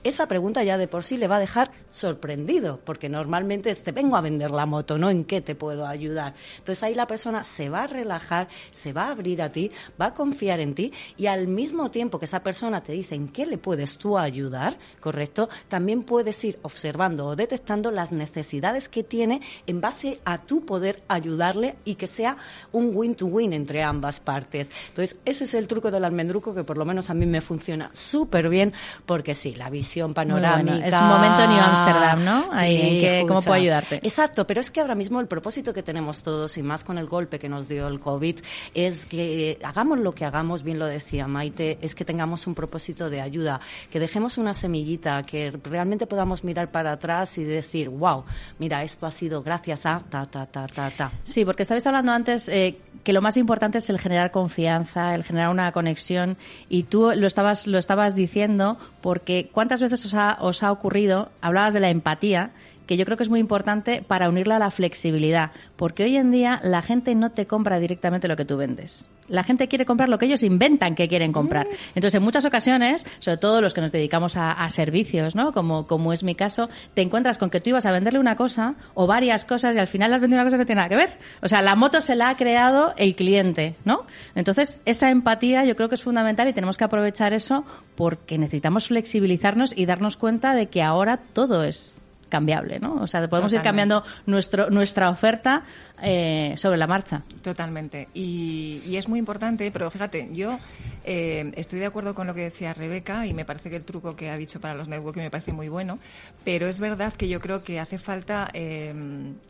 [0.03, 4.17] Esa pregunta ya de por sí le va a dejar sorprendido, porque normalmente te vengo
[4.17, 5.09] a vender la moto, ¿no?
[5.09, 6.33] ¿En qué te puedo ayudar?
[6.57, 10.07] Entonces ahí la persona se va a relajar, se va a abrir a ti, va
[10.07, 13.45] a confiar en ti y al mismo tiempo que esa persona te dice en qué
[13.45, 15.49] le puedes tú ayudar, ¿correcto?
[15.67, 21.03] También puedes ir observando o detectando las necesidades que tiene en base a tu poder
[21.07, 22.35] ayudarle y que sea
[22.73, 24.69] un win-to-win entre ambas partes.
[24.89, 27.89] Entonces ese es el truco del almendruco que por lo menos a mí me funciona
[27.93, 28.73] súper bien
[29.05, 30.87] porque sí, la visión panorámica.
[30.87, 32.49] Es un momento New Amsterdam, ¿no?
[32.51, 33.95] Ahí, ¿Cómo puedo ayudarte?
[33.97, 37.07] Exacto, pero es que ahora mismo el propósito que tenemos todos, y más con el
[37.07, 38.39] golpe que nos dio el COVID,
[38.73, 43.09] es que hagamos lo que hagamos, bien lo decía Maite, es que tengamos un propósito
[43.09, 43.59] de ayuda,
[43.91, 48.23] que dejemos una semillita, que realmente podamos mirar para atrás y decir, wow,
[48.59, 51.11] mira, esto ha sido gracias a ta, ta, ta, ta, ta.
[51.23, 55.23] Sí, porque estabais hablando antes eh, que lo más importante es el generar confianza, el
[55.23, 56.37] generar una conexión,
[56.69, 61.31] y tú lo estabas, lo estabas diciendo porque ¿cuántas veces os ha, os ha ocurrido,
[61.41, 62.51] hablabas de la empatía,
[62.85, 66.31] que yo creo que es muy importante para unirla a la flexibilidad, porque hoy en
[66.31, 69.09] día la gente no te compra directamente lo que tú vendes.
[69.29, 71.67] La gente quiere comprar lo que ellos inventan que quieren comprar.
[71.95, 75.53] Entonces, en muchas ocasiones, sobre todo los que nos dedicamos a, a servicios, ¿no?
[75.53, 78.75] Como, como es mi caso, te encuentras con que tú ibas a venderle una cosa
[78.93, 80.97] o varias cosas y al final has vendido una cosa que no tiene nada que
[80.97, 81.17] ver.
[81.41, 84.05] O sea, la moto se la ha creado el cliente, ¿no?
[84.35, 87.65] Entonces, esa empatía yo creo que es fundamental y tenemos que aprovechar eso
[87.95, 92.02] porque necesitamos flexibilizarnos y darnos cuenta de que ahora todo es
[92.33, 92.95] cambiable, ¿no?
[92.95, 95.61] O sea, podemos ir cambiando nuestro, nuestra oferta
[96.01, 97.23] eh, sobre la marcha.
[97.41, 98.07] Totalmente.
[98.13, 100.59] Y, y es muy importante, pero fíjate, yo
[101.05, 104.15] eh, estoy de acuerdo con lo que decía Rebeca y me parece que el truco
[104.15, 105.99] que ha dicho para los networking me parece muy bueno,
[106.43, 108.93] pero es verdad que yo creo que hace falta eh,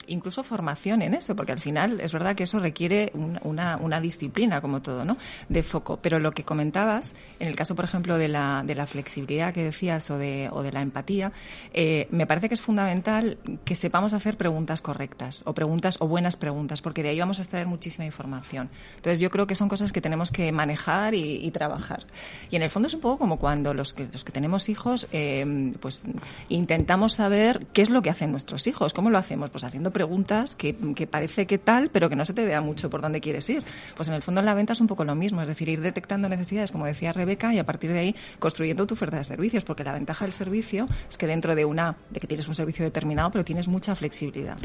[0.07, 4.01] incluso formación en eso, porque al final es verdad que eso requiere un- una, una
[4.01, 5.17] disciplina, como todo, ¿no?
[5.49, 5.97] De foco.
[6.01, 9.63] Pero lo que comentabas, en el caso, por ejemplo, de la, de la flexibilidad que
[9.63, 11.31] decías o de, o de la empatía,
[11.73, 16.32] eh, me parece que es fundamental que sepamos hacer preguntas correctas o preguntas o buenas
[16.35, 18.69] preguntas, porque de ahí vamos a extraer muchísima información.
[18.95, 22.05] Entonces, yo creo que son cosas que tenemos que manejar y, trabajar.
[22.49, 25.07] Y en el fondo es un poco como cuando los que, los que tenemos hijos,
[25.11, 26.03] eh, pues
[26.49, 28.93] intentamos saber qué es lo que hacen nuestros hijos.
[28.93, 29.49] ¿Cómo lo hacemos?
[29.49, 32.89] Pues haciendo preguntas que, que parece que tal, pero que no se te vea mucho
[32.89, 33.63] por dónde quieres ir.
[33.95, 35.81] Pues en el fondo en la venta es un poco lo mismo, es decir, ir
[35.81, 39.63] detectando necesidades, como decía Rebeca, y a partir de ahí construyendo tu oferta de servicios,
[39.63, 42.83] porque la ventaja del servicio es que dentro de una, de que tienes un servicio
[42.83, 44.57] determinado, pero tienes mucha flexibilidad.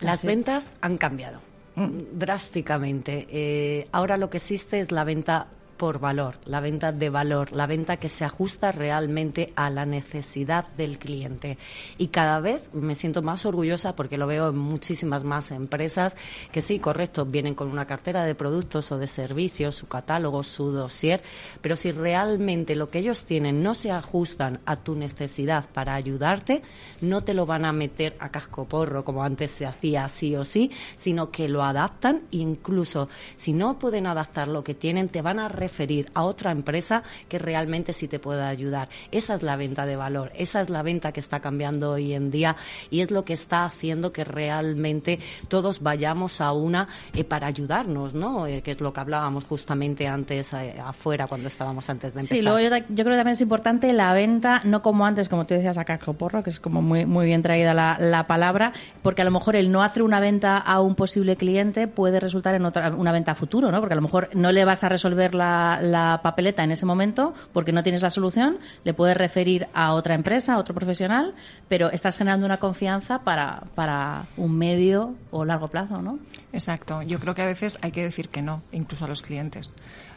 [0.00, 0.26] Las Así.
[0.26, 1.40] ventas han cambiado
[1.76, 3.26] drásticamente.
[3.30, 7.66] Eh, ahora lo que existe es la venta por valor, la venta de valor, la
[7.66, 11.58] venta que se ajusta realmente a la necesidad del cliente.
[11.98, 16.16] Y cada vez me siento más orgullosa porque lo veo en muchísimas más empresas
[16.52, 20.70] que sí, correcto, vienen con una cartera de productos o de servicios, su catálogo, su
[20.70, 21.22] dossier,
[21.60, 26.62] pero si realmente lo que ellos tienen no se ajustan a tu necesidad para ayudarte,
[27.00, 30.44] no te lo van a meter a casco porro como antes se hacía sí o
[30.44, 35.22] sí, sino que lo adaptan e incluso si no pueden adaptar lo que tienen, te
[35.22, 38.88] van a referir a otra empresa que realmente sí te pueda ayudar.
[39.10, 42.30] Esa es la venta de valor, esa es la venta que está cambiando hoy en
[42.30, 42.56] día
[42.88, 48.14] y es lo que está haciendo que realmente todos vayamos a una eh, para ayudarnos,
[48.14, 48.46] ¿no?
[48.46, 52.36] Eh, que es lo que hablábamos justamente antes eh, afuera cuando estábamos antes de empezar.
[52.36, 55.54] Sí, luego yo, creo que también es importante la venta, no como antes, como tú
[55.54, 59.22] decías, a casco porro, que es como muy, muy bien traída la, la palabra, porque
[59.22, 62.64] a lo mejor el no hacer una venta a un posible cliente puede resultar en
[62.66, 63.80] otra, una venta a futuro, ¿no?
[63.80, 67.34] Porque a lo mejor no le vas a resolver la, la papeleta en ese momento
[67.52, 71.34] porque no tienes la solución, le puedes referir a otra empresa, a otro profesional,
[71.68, 76.18] pero estás generando una confianza para, para un medio o largo plazo, ¿no?
[76.52, 77.02] Exacto.
[77.02, 79.70] Yo creo que a veces hay que decir que no, incluso a los clientes.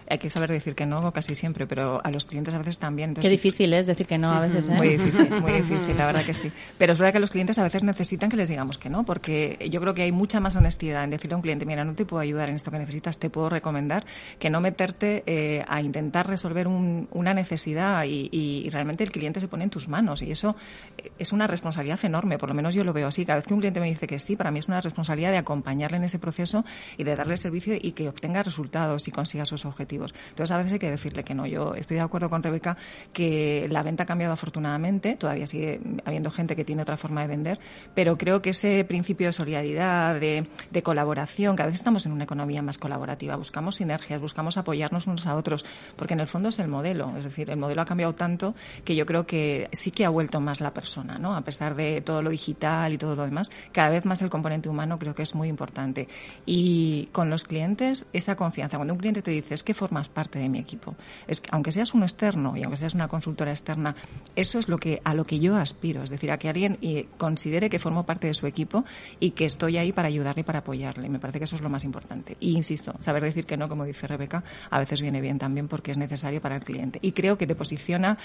[0.09, 3.13] Hay que saber decir que no casi siempre, pero a los clientes a veces también.
[3.13, 4.73] Qué difícil es decir que no a veces, ¿eh?
[4.75, 6.51] Muy difícil, muy difícil, la verdad que sí.
[6.77, 9.67] Pero es verdad que los clientes a veces necesitan que les digamos que no, porque
[9.71, 12.05] yo creo que hay mucha más honestidad en decirle a un cliente, mira, no te
[12.05, 14.05] puedo ayudar en esto que necesitas, te puedo recomendar,
[14.39, 19.39] que no meterte eh, a intentar resolver un- una necesidad y, y realmente el cliente
[19.39, 20.55] se pone en tus manos y eso
[20.97, 23.25] eh, es una responsabilidad enorme, por lo menos yo lo veo así.
[23.25, 25.37] Cada vez que un cliente me dice que sí, para mí es una responsabilidad de
[25.37, 26.65] acompañarle en ese proceso
[26.97, 29.98] y de darle servicio y que obtenga resultados y consiga sus objetivos.
[30.05, 31.45] Entonces a veces hay que decirle que no.
[31.45, 32.77] Yo estoy de acuerdo con Rebeca
[33.13, 37.27] que la venta ha cambiado afortunadamente, todavía sigue habiendo gente que tiene otra forma de
[37.27, 37.59] vender,
[37.93, 42.11] pero creo que ese principio de solidaridad, de, de colaboración, que a veces estamos en
[42.11, 46.49] una economía más colaborativa, buscamos sinergias, buscamos apoyarnos unos a otros, porque en el fondo
[46.49, 49.91] es el modelo, es decir, el modelo ha cambiado tanto que yo creo que sí
[49.91, 51.35] que ha vuelto más la persona, ¿no?
[51.35, 54.69] A pesar de todo lo digital y todo lo demás, cada vez más el componente
[54.69, 56.07] humano creo que es muy importante.
[56.45, 58.77] Y con los clientes, esa confianza.
[58.77, 60.95] Cuando un cliente te dice, es que formas parte de mi equipo,
[61.27, 63.95] es que aunque seas uno externo y aunque seas una consultora externa,
[64.35, 67.07] eso es lo que a lo que yo aspiro, es decir, a que alguien eh,
[67.17, 68.85] considere que formo parte de su equipo
[69.19, 71.07] y que estoy ahí para ayudarle y para apoyarle.
[71.07, 72.37] Y me parece que eso es lo más importante.
[72.39, 75.91] Y insisto, saber decir que no, como dice Rebeca, a veces viene bien también porque
[75.91, 76.99] es necesario para el cliente.
[77.01, 78.17] Y creo que te posiciona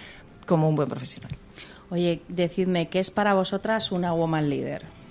[0.46, 1.32] como un buen profesional.
[1.90, 5.03] Oye, decidme, ¿qué es para vosotras una woman leader?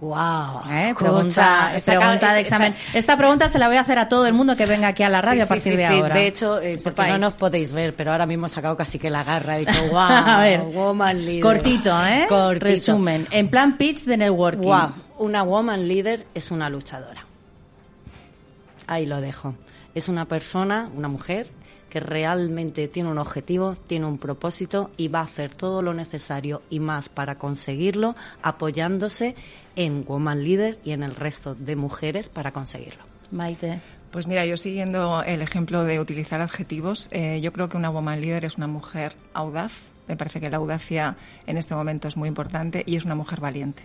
[0.00, 0.62] Guau.
[0.70, 0.94] ¿Eh?
[0.96, 2.74] Pregunta, esta- pregunta de examen.
[2.94, 5.08] Esta pregunta se la voy a hacer a todo el mundo que venga aquí a
[5.08, 5.98] la radio Sí, a partir sí, de sí, sí.
[6.00, 6.14] ahora.
[6.14, 7.12] De hecho, eh, Que porque sepáis.
[7.14, 9.72] no nos podéis ver, pero ahora mismo he sacado casi que la garra y dicho,
[9.90, 11.42] wow, a ver, woman leader.
[11.42, 12.26] cortito, ¿eh?
[12.28, 12.64] Cortito.
[12.66, 13.26] Resumen.
[13.32, 14.62] En plan pitch de networking.
[14.62, 17.24] Guau, una woman leader es una luchadora.
[18.86, 19.54] Ahí lo dejo.
[19.96, 21.48] Es una persona, una mujer,
[21.88, 26.62] que realmente tiene un objetivo, tiene un propósito y va a hacer todo lo necesario
[26.70, 29.34] y más para conseguirlo, apoyándose
[29.76, 33.02] en Woman Leader y en el resto de mujeres para conseguirlo.
[33.30, 33.80] Maite.
[34.10, 38.22] Pues mira, yo siguiendo el ejemplo de utilizar adjetivos, eh, yo creo que una woman
[38.22, 39.72] leader es una mujer audaz.
[40.06, 41.16] Me parece que la audacia
[41.46, 43.82] en este momento es muy importante y es una mujer valiente.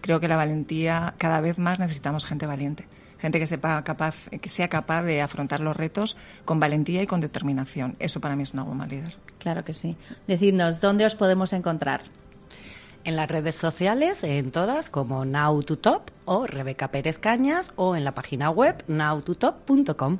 [0.00, 2.86] Creo que la valentía, cada vez más necesitamos gente valiente
[3.18, 7.20] gente que sepa capaz, que sea capaz de afrontar los retos con valentía y con
[7.20, 7.96] determinación.
[7.98, 9.16] Eso para mí es una woman líder.
[9.38, 9.96] Claro que sí.
[10.26, 12.02] Decidnos, ¿dónde os podemos encontrar?
[13.04, 17.96] En las redes sociales, en todas, como Now to Top o Rebeca Pérez Cañas o
[17.96, 20.18] en la página web nowtotop.com.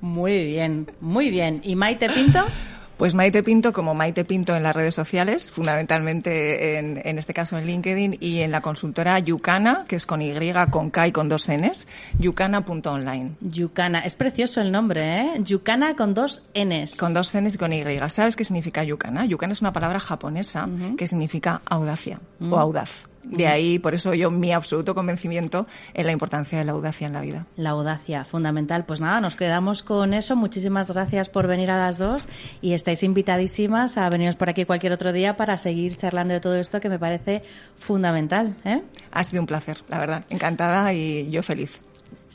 [0.00, 1.60] Muy bien, muy bien.
[1.64, 2.40] ¿Y Maite Pinto?
[3.02, 7.66] Pues Maite Pinto como Maite Pinto en las redes sociales, fundamentalmente en, este caso en
[7.66, 10.32] LinkedIn y en la consultora Yucana, que es con Y,
[10.70, 11.88] con K y con dos Ns,
[12.20, 13.32] yucana.online.
[13.40, 15.32] Yucana, es precioso el nombre, ¿eh?
[15.42, 16.94] Yucana con dos Ns.
[16.96, 17.82] Con dos Ns y con Y.
[18.08, 19.24] ¿Sabes qué significa Yucana?
[19.24, 23.08] Yucana es una palabra japonesa que significa audacia o audaz.
[23.22, 27.12] De ahí, por eso yo, mi absoluto convencimiento en la importancia de la audacia en
[27.12, 27.46] la vida.
[27.56, 28.84] La audacia, fundamental.
[28.84, 30.34] Pues nada, nos quedamos con eso.
[30.36, 32.28] Muchísimas gracias por venir a las dos
[32.60, 36.56] y estáis invitadísimas a veniros por aquí cualquier otro día para seguir charlando de todo
[36.56, 37.42] esto que me parece
[37.78, 38.56] fundamental.
[38.64, 38.82] ¿eh?
[39.12, 40.24] Ha sido un placer, la verdad.
[40.28, 41.80] Encantada y yo feliz.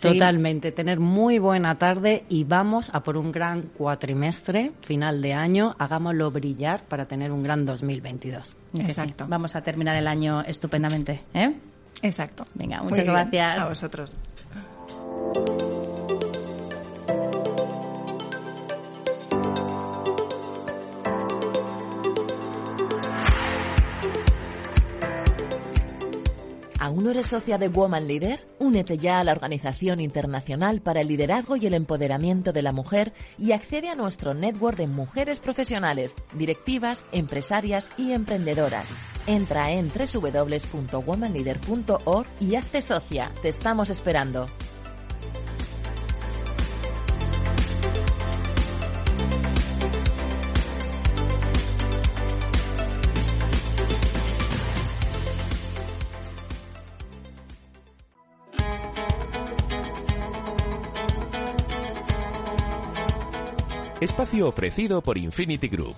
[0.02, 5.76] Totalmente, tener muy buena tarde y vamos a por un gran cuatrimestre, final de año,
[5.80, 8.56] hagámoslo brillar para tener un gran 2022.
[8.80, 9.26] Exacto.
[9.28, 11.54] Vamos a terminar el año estupendamente, ¿eh?
[12.02, 12.45] Exacto.
[12.54, 13.60] Venga, muchas gracias.
[13.60, 14.18] A vosotros.
[26.80, 28.45] ¿Aún no eres socia de Woman Leader?
[28.59, 33.13] Únete ya a la Organización Internacional para el Liderazgo y el Empoderamiento de la Mujer
[33.39, 38.95] y accede a nuestro network de mujeres profesionales, directivas, empresarias y emprendedoras.
[39.25, 43.32] Entra en www.womanleader.org y hazte socia.
[43.41, 44.45] Te estamos esperando.
[64.08, 65.97] Espacio ofrecido por Infinity Group.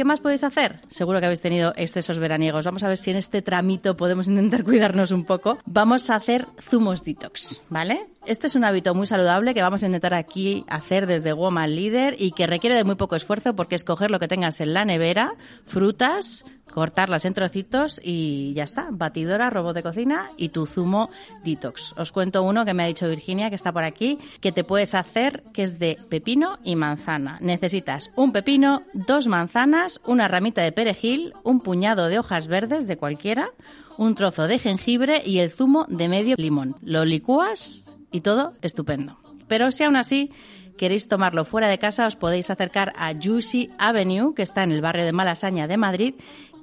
[0.00, 0.80] ¿Qué más podéis hacer?
[0.88, 2.64] Seguro que habéis tenido excesos veraniegos.
[2.64, 5.58] Vamos a ver si en este tramito podemos intentar cuidarnos un poco.
[5.66, 8.06] Vamos a hacer zumos detox, ¿vale?
[8.24, 12.16] Este es un hábito muy saludable que vamos a intentar aquí hacer desde Woman Leader
[12.18, 14.86] y que requiere de muy poco esfuerzo porque es coger lo que tengas en la
[14.86, 15.34] nevera,
[15.66, 18.88] frutas, cortarlas en trocitos y ya está.
[18.90, 21.10] Batidora, robot de cocina y tu zumo
[21.44, 21.94] detox.
[21.96, 24.94] Os cuento uno que me ha dicho Virginia, que está por aquí, que te puedes
[24.94, 27.38] hacer, que es de pepino y manzana.
[27.40, 32.96] Necesitas un pepino, dos manzanas, una ramita de perejil, un puñado de hojas verdes de
[32.96, 33.50] cualquiera,
[33.96, 36.76] un trozo de jengibre y el zumo de medio limón.
[36.82, 39.18] Lo licúas y todo estupendo.
[39.48, 40.30] Pero si aún así
[40.78, 44.80] queréis tomarlo fuera de casa, os podéis acercar a Juicy Avenue, que está en el
[44.80, 46.14] barrio de Malasaña de Madrid,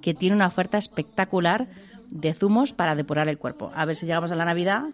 [0.01, 1.67] que tiene una oferta espectacular
[2.09, 3.71] de zumos para depurar el cuerpo.
[3.75, 4.85] A ver si llegamos a la Navidad,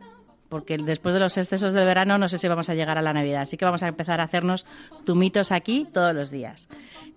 [0.54, 3.12] porque después de los excesos del verano no sé si vamos a llegar a la
[3.12, 3.42] Navidad.
[3.42, 4.68] Así que vamos a empezar a hacernos
[5.04, 6.68] zumitos aquí todos los días.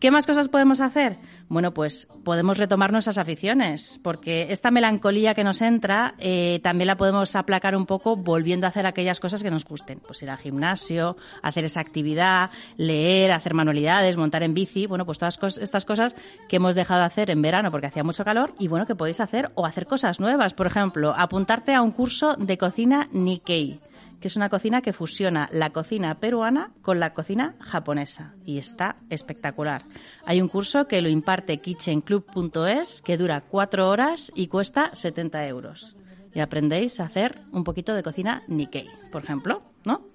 [0.01, 1.19] ¿Qué más cosas podemos hacer?
[1.49, 6.97] Bueno, pues podemos retomar nuestras aficiones, porque esta melancolía que nos entra eh, también la
[6.97, 10.01] podemos aplacar un poco volviendo a hacer aquellas cosas que nos gusten.
[10.01, 14.87] Pues ir al gimnasio, hacer esa actividad, leer, hacer manualidades, montar en bici.
[14.87, 16.15] Bueno, pues todas estas cosas
[16.49, 19.21] que hemos dejado de hacer en verano porque hacía mucho calor y bueno, que podéis
[19.21, 20.53] hacer o hacer cosas nuevas.
[20.53, 23.81] Por ejemplo, apuntarte a un curso de cocina Nikkei
[24.21, 28.97] que es una cocina que fusiona la cocina peruana con la cocina japonesa y está
[29.11, 29.85] espectacular.
[30.25, 35.97] Hay un curso que lo imparte kitchenclub.es que dura cuatro horas y cuesta 70 euros.
[36.35, 40.07] Y aprendéis a hacer un poquito de cocina Nikkei, por ejemplo, ¿no?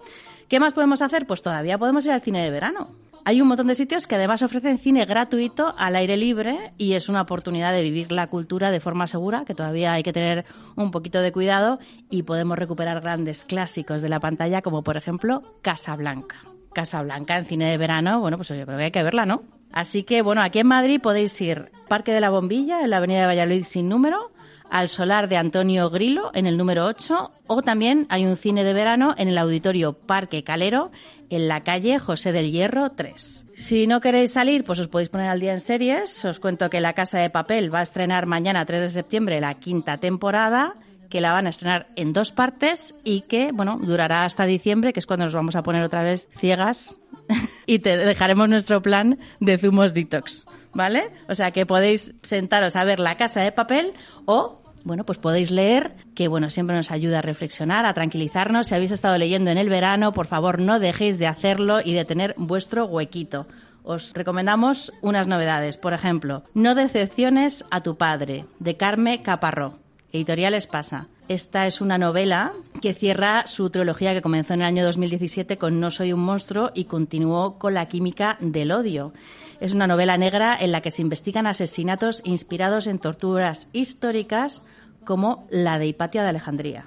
[0.48, 1.26] ¿Qué más podemos hacer?
[1.26, 2.90] Pues todavía podemos ir al cine de verano.
[3.24, 7.08] Hay un montón de sitios que además ofrecen cine gratuito al aire libre y es
[7.08, 10.46] una oportunidad de vivir la cultura de forma segura, que todavía hay que tener
[10.76, 11.78] un poquito de cuidado
[12.10, 16.38] y podemos recuperar grandes clásicos de la pantalla como por ejemplo Casablanca.
[16.74, 19.44] Casablanca en cine de verano, bueno, pues yo creo que hay que verla, ¿no?
[19.72, 23.22] Así que bueno, aquí en Madrid podéis ir Parque de la Bombilla, en la Avenida
[23.22, 24.32] de Valladolid sin número,
[24.72, 28.74] al Solar de Antonio Grilo en el número 8 o también hay un cine de
[28.74, 30.92] verano en el Auditorio Parque Calero
[31.32, 33.46] en la calle José del Hierro 3.
[33.56, 36.24] Si no queréis salir, pues os podéis poner al día en series.
[36.26, 39.56] Os cuento que La Casa de Papel va a estrenar mañana 3 de septiembre la
[39.56, 40.76] quinta temporada
[41.10, 45.00] que la van a estrenar en dos partes y que, bueno, durará hasta diciembre, que
[45.00, 46.98] es cuando nos vamos a poner otra vez ciegas
[47.66, 51.12] y te dejaremos nuestro plan de zumos detox, ¿vale?
[51.28, 53.94] O sea que podéis sentaros a ver La Casa de Papel
[54.26, 58.68] o bueno, pues podéis leer, que bueno, siempre nos ayuda a reflexionar, a tranquilizarnos.
[58.68, 62.06] Si habéis estado leyendo en el verano, por favor, no dejéis de hacerlo y de
[62.06, 63.48] tener vuestro huequito.
[63.84, 69.80] Os recomendamos unas novedades, por ejemplo, No decepciones a tu padre, de Carme Caparró.
[70.14, 71.08] Editoriales Pasa.
[71.30, 72.52] Esta es una novela
[72.82, 76.72] que cierra su trilogía que comenzó en el año 2017 con No soy un monstruo
[76.74, 79.14] y continuó con La química del odio.
[79.62, 84.64] Es una novela negra en la que se investigan asesinatos inspirados en torturas históricas
[85.06, 86.86] como la de Hipatia de Alejandría.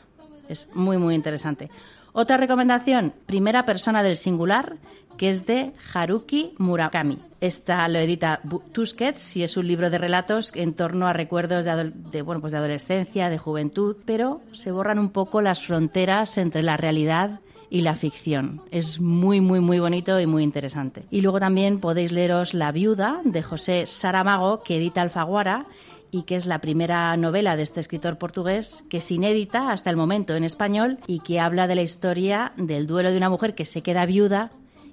[0.49, 1.71] Es muy, muy interesante.
[2.13, 4.77] Otra recomendación, Primera persona del singular,
[5.17, 7.19] que es de Haruki Murakami.
[7.41, 8.41] Esta lo edita
[8.73, 12.59] Tusquets y es un libro de relatos en torno a recuerdos de, bueno, pues de
[12.59, 17.41] adolescencia, de juventud, pero se borran un poco las fronteras entre la realidad
[17.71, 18.63] y la ficción.
[18.71, 21.05] Es muy, muy, muy bonito y muy interesante.
[21.11, 25.67] Y luego también podéis leeros La viuda de José Saramago, que edita Alfaguara
[26.15, 29.97] y que es la primera novela de este escritor portugués que es inédita hasta el
[29.97, 33.65] momento en español y que habla de la historia del duelo de una mujer que
[33.65, 34.53] se queda viuda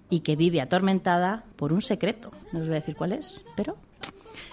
[0.09, 2.32] y que vive atormentada por un secreto.
[2.51, 3.78] No os voy a decir cuál es, pero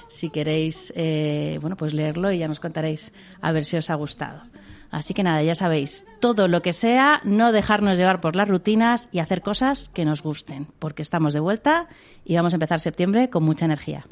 [0.08, 3.94] si queréis, eh, bueno, pues leerlo y ya nos contaréis a ver si os ha
[3.94, 4.42] gustado.
[4.90, 9.08] Así que nada, ya sabéis, todo lo que sea, no dejarnos llevar por las rutinas
[9.10, 11.88] y hacer cosas que nos gusten, porque estamos de vuelta
[12.26, 14.04] y vamos a empezar septiembre con mucha energía.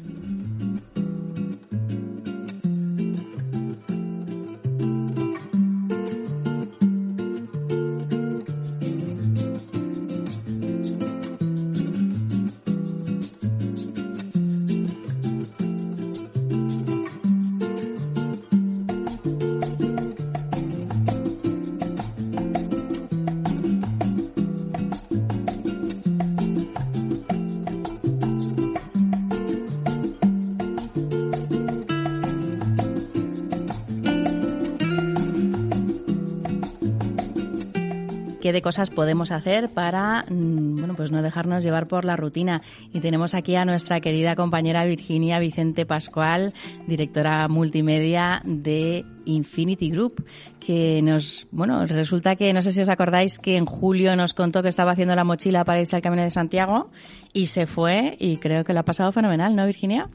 [38.57, 42.63] De cosas podemos hacer para, mm, bueno, pues no dejarnos llevar por la rutina.
[42.91, 46.53] Y tenemos aquí a nuestra querida compañera Virginia Vicente Pascual,
[46.87, 50.25] directora multimedia de Infinity Group,
[50.59, 54.63] que nos, bueno, resulta que no sé si os acordáis que en julio nos contó
[54.63, 56.89] que estaba haciendo la mochila para irse al Camino de Santiago
[57.33, 60.09] y se fue y creo que lo ha pasado fenomenal, ¿no, Virginia?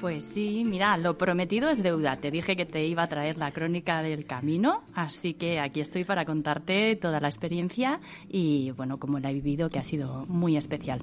[0.00, 2.16] Pues sí, mira, lo prometido es deuda.
[2.18, 6.04] Te dije que te iba a traer la crónica del camino, así que aquí estoy
[6.04, 10.56] para contarte toda la experiencia y, bueno, cómo la he vivido, que ha sido muy
[10.56, 11.02] especial.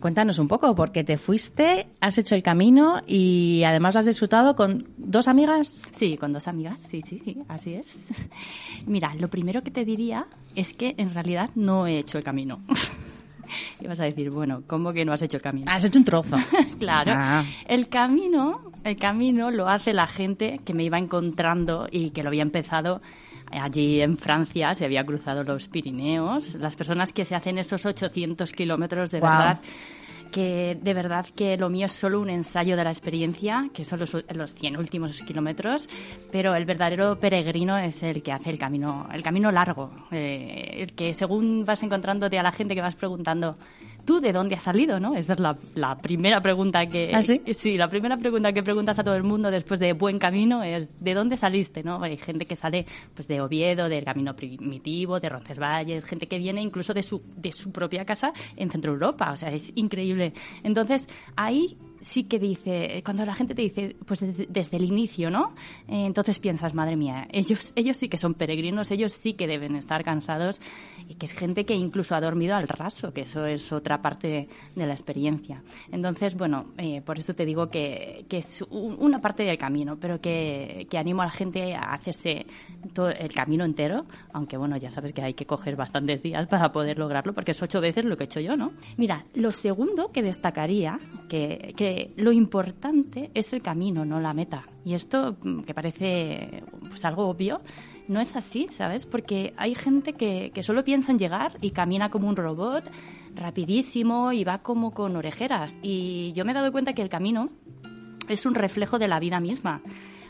[0.00, 4.56] Cuéntanos un poco, porque te fuiste, has hecho el camino y además lo has disfrutado
[4.56, 5.82] con dos amigas.
[5.92, 8.08] Sí, con dos amigas, sí, sí, sí, así es.
[8.86, 10.26] Mira, lo primero que te diría
[10.56, 12.60] es que en realidad no he hecho el camino.
[13.80, 15.66] y vas a decir, bueno, ¿cómo que no has hecho el camino?
[15.70, 16.36] Has hecho un trozo.
[16.78, 17.12] claro.
[17.14, 17.44] Ah.
[17.66, 22.28] El camino, el camino lo hace la gente que me iba encontrando y que lo
[22.28, 23.00] había empezado
[23.50, 28.50] allí en Francia, se había cruzado los Pirineos, las personas que se hacen esos 800
[28.52, 29.60] kilómetros de verdad
[30.32, 34.00] que de verdad que lo mío es solo un ensayo de la experiencia, que son
[34.00, 35.88] los, los 100 últimos kilómetros,
[36.32, 40.94] pero el verdadero peregrino es el que hace el camino, el camino largo, eh, el
[40.94, 43.56] que según vas encontrándote a la gente que vas preguntando,
[44.04, 45.00] ¿tú de dónde has salido?
[45.00, 45.14] ¿no?
[45.14, 47.12] Esa es la, la primera pregunta que...
[47.14, 47.42] ¿Ah, sí?
[47.54, 50.88] Sí, la primera pregunta que preguntas a todo el mundo después de buen camino es
[51.00, 51.82] ¿de dónde saliste?
[51.82, 52.02] ¿no?
[52.02, 56.62] Hay gente que sale pues de Oviedo, del camino primitivo, de Roncesvalles, gente que viene
[56.62, 60.32] incluso de su, de su propia casa en Centro Europa, o sea, es increíble.
[60.62, 65.54] Entonces, ahí sí que dice, cuando la gente te dice, pues desde, el inicio, ¿no?
[65.88, 69.76] Eh, entonces piensas, madre mía, ellos, ellos sí que son peregrinos, ellos sí que deben
[69.76, 70.60] estar cansados
[71.08, 74.48] y que es gente que incluso ha dormido al raso, que eso es otra parte
[74.74, 75.62] de la experiencia.
[75.90, 79.96] Entonces, bueno, eh, por eso te digo que, que es un- una parte del camino,
[80.00, 82.46] pero que, que animo a la gente a hacerse
[82.94, 86.72] todo el camino entero, aunque bueno, ya sabes que hay que coger bastantes días para
[86.72, 88.72] poder lograrlo, porque es ocho veces lo que he hecho yo, ¿no?
[88.96, 90.98] Mira, lo segundo que destacaría,
[91.28, 91.72] que
[92.16, 94.64] lo importante es el camino, no la meta.
[94.84, 97.60] Y esto, mm, que parece pues algo obvio,
[98.08, 99.06] no es así, ¿sabes?
[99.06, 102.90] Porque hay gente que, que solo piensa en llegar y camina como un robot,
[103.34, 105.76] rapidísimo y va como con orejeras.
[105.82, 107.48] Y yo me he dado cuenta que el camino
[108.28, 109.82] es un reflejo de la vida misma.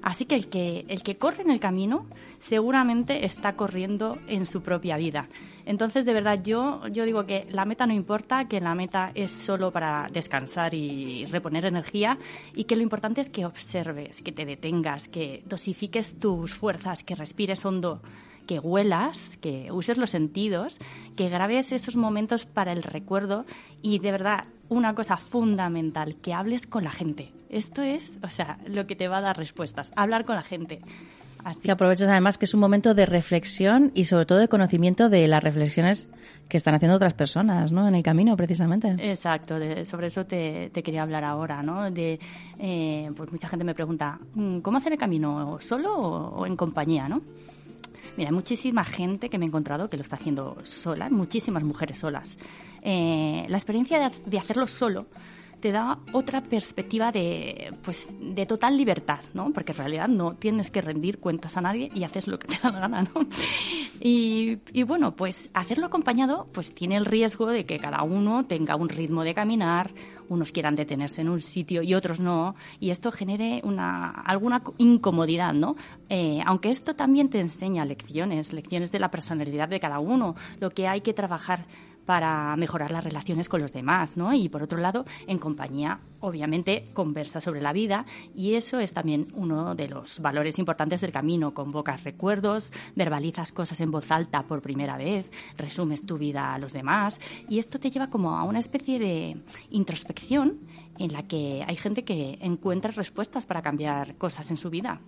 [0.02, 2.06] Así que el que, el que corre en el camino
[2.40, 5.28] seguramente está corriendo en su propia vida.
[5.64, 9.30] Entonces, de verdad, yo, yo digo que la meta no importa, que la meta es
[9.30, 12.18] solo para descansar y reponer energía
[12.54, 17.14] y que lo importante es que observes, que te detengas, que dosifiques tus fuerzas, que
[17.14, 18.02] respires hondo
[18.46, 20.76] que huelas, que uses los sentidos,
[21.16, 23.44] que grabes esos momentos para el recuerdo
[23.82, 27.32] y de verdad una cosa fundamental, que hables con la gente.
[27.50, 30.80] Esto es, o sea, lo que te va a dar respuestas, hablar con la gente.
[31.44, 35.08] Así Que aproveches además que es un momento de reflexión y sobre todo de conocimiento
[35.08, 36.08] de las reflexiones
[36.48, 37.88] que están haciendo otras personas, ¿no?
[37.88, 38.94] En el camino, precisamente.
[39.10, 41.90] Exacto, de- sobre eso te, te quería hablar ahora, ¿no?
[41.90, 42.20] De,
[42.60, 45.58] eh, pues mucha gente me pregunta, "Mm, ¿cómo hacer el camino?
[45.60, 47.22] ¿Solo o, o en compañía, no?
[48.16, 52.36] Mira, muchísima gente que me he encontrado que lo está haciendo sola, muchísimas mujeres solas.
[52.82, 55.06] Eh, la experiencia de, de hacerlo solo
[55.62, 59.52] te da otra perspectiva de, pues, de total libertad, ¿no?
[59.52, 62.58] Porque en realidad no tienes que rendir cuentas a nadie y haces lo que te
[62.60, 63.26] da la gana, ¿no?
[64.04, 68.74] Y, y bueno, pues hacerlo acompañado pues tiene el riesgo de que cada uno tenga
[68.74, 69.92] un ritmo de caminar,
[70.32, 74.74] unos quieran detenerse en un sitio y otros no, y esto genere una, alguna co-
[74.78, 75.76] incomodidad, ¿no?
[76.08, 80.70] Eh, aunque esto también te enseña lecciones, lecciones de la personalidad de cada uno, lo
[80.70, 81.66] que hay que trabajar
[82.06, 84.32] para mejorar las relaciones con los demás, ¿no?
[84.32, 89.26] Y por otro lado, en compañía, obviamente, conversa sobre la vida y eso es también
[89.34, 91.54] uno de los valores importantes del camino.
[91.54, 96.72] Convocas recuerdos, verbalizas cosas en voz alta por primera vez, resumes tu vida a los
[96.72, 99.36] demás y esto te lleva como a una especie de
[99.70, 100.60] introspección
[100.98, 105.00] en la que hay gente que encuentra respuestas para cambiar cosas en su vida.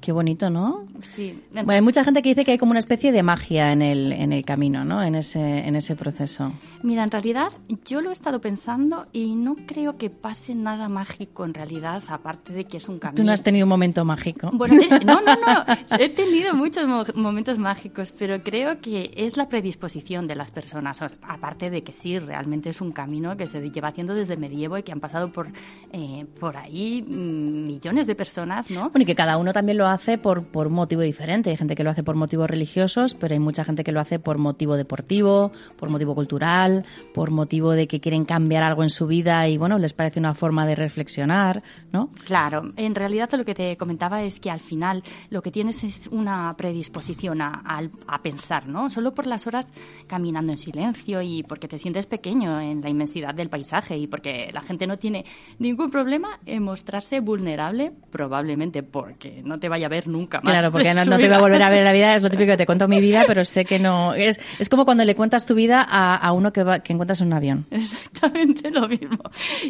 [0.00, 0.86] Qué bonito, ¿no?
[1.02, 1.40] Sí.
[1.52, 4.12] Bueno, hay mucha gente que dice que hay como una especie de magia en el,
[4.12, 5.02] en el camino, ¿no?
[5.02, 6.52] En ese, en ese proceso.
[6.82, 7.48] Mira, en realidad
[7.86, 12.52] yo lo he estado pensando y no creo que pase nada mágico en realidad, aparte
[12.52, 13.16] de que es un camino.
[13.16, 14.50] Tú no has tenido un momento mágico.
[14.52, 15.64] Bueno, no, no, no.
[15.98, 21.00] He tenido muchos mo- momentos mágicos, pero creo que es la predisposición de las personas.
[21.00, 24.36] O sea, aparte de que sí, realmente es un camino que se lleva haciendo desde
[24.36, 25.48] medievo y que han pasado por,
[25.92, 28.90] eh, por ahí mm, millones de personas, ¿no?
[28.90, 31.50] Bueno, y que cada uno también que lo hace por, por motivo diferente.
[31.50, 34.18] Hay gente que lo hace por motivos religiosos, pero hay mucha gente que lo hace
[34.18, 39.06] por motivo deportivo, por motivo cultural, por motivo de que quieren cambiar algo en su
[39.06, 41.62] vida y, bueno, les parece una forma de reflexionar,
[41.92, 42.08] ¿no?
[42.24, 46.06] Claro, en realidad lo que te comentaba es que al final lo que tienes es
[46.06, 47.62] una predisposición a,
[48.06, 48.88] a pensar, ¿no?
[48.88, 49.70] Solo por las horas
[50.06, 54.48] caminando en silencio y porque te sientes pequeño en la inmensidad del paisaje y porque
[54.50, 55.26] la gente no tiene
[55.58, 60.52] ningún problema en mostrarse vulnerable, probablemente porque no te vaya a ver nunca más.
[60.52, 62.52] Claro, porque no, te va a volver a ver en la vida, es lo típico
[62.52, 64.14] que te cuento mi vida, pero sé que no.
[64.14, 67.20] Es, es como cuando le cuentas tu vida a, a uno que, va, que encuentras
[67.20, 67.66] en un avión.
[67.70, 69.18] Exactamente lo mismo.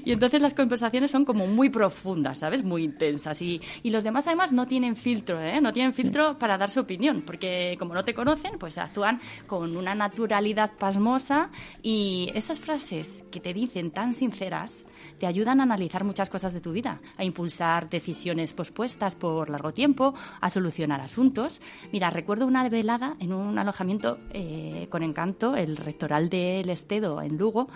[0.05, 2.65] Y entonces las conversaciones son como muy profundas, ¿sabes?
[2.65, 3.41] Muy intensas.
[3.43, 5.61] Y, y los demás además no tienen filtro, ¿eh?
[5.61, 9.77] No tienen filtro para dar su opinión, porque como no te conocen, pues actúan con
[9.77, 11.51] una naturalidad pasmosa
[11.83, 14.85] y estas frases que te dicen tan sinceras
[15.19, 19.73] te ayudan a analizar muchas cosas de tu vida, a impulsar decisiones pospuestas por largo
[19.73, 21.61] tiempo, a solucionar asuntos.
[21.93, 27.37] Mira, recuerdo una velada en un alojamiento eh, con encanto, el rectoral del Estedo en
[27.37, 27.69] Lugo,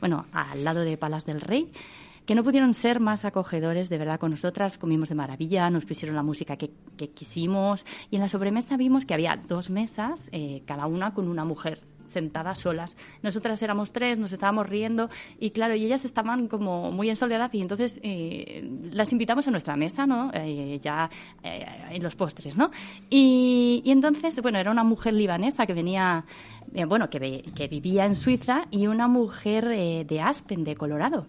[0.00, 1.70] bueno, al lado de Palas del Rey
[2.26, 6.16] que no pudieron ser más acogedores de verdad con nosotras, comimos de maravilla, nos pusieron
[6.16, 6.70] la música que,
[7.14, 11.44] quisimos y en la sobremesa vimos que había dos mesas, eh, cada una con una
[11.44, 12.96] mujer sentadas solas.
[13.22, 17.52] Nosotras éramos tres, nos estábamos riendo y claro, y ellas estaban como muy en soledad
[17.52, 20.30] y entonces eh, las invitamos a nuestra mesa, ¿no?
[20.32, 21.10] Eh, ya
[21.42, 22.70] eh, en los postres, ¿no?
[23.10, 26.24] Y, y, entonces, bueno, era una mujer libanesa que venía,
[26.88, 31.26] bueno, que, que, vivía en Suiza y una mujer de Aspen, de Colorado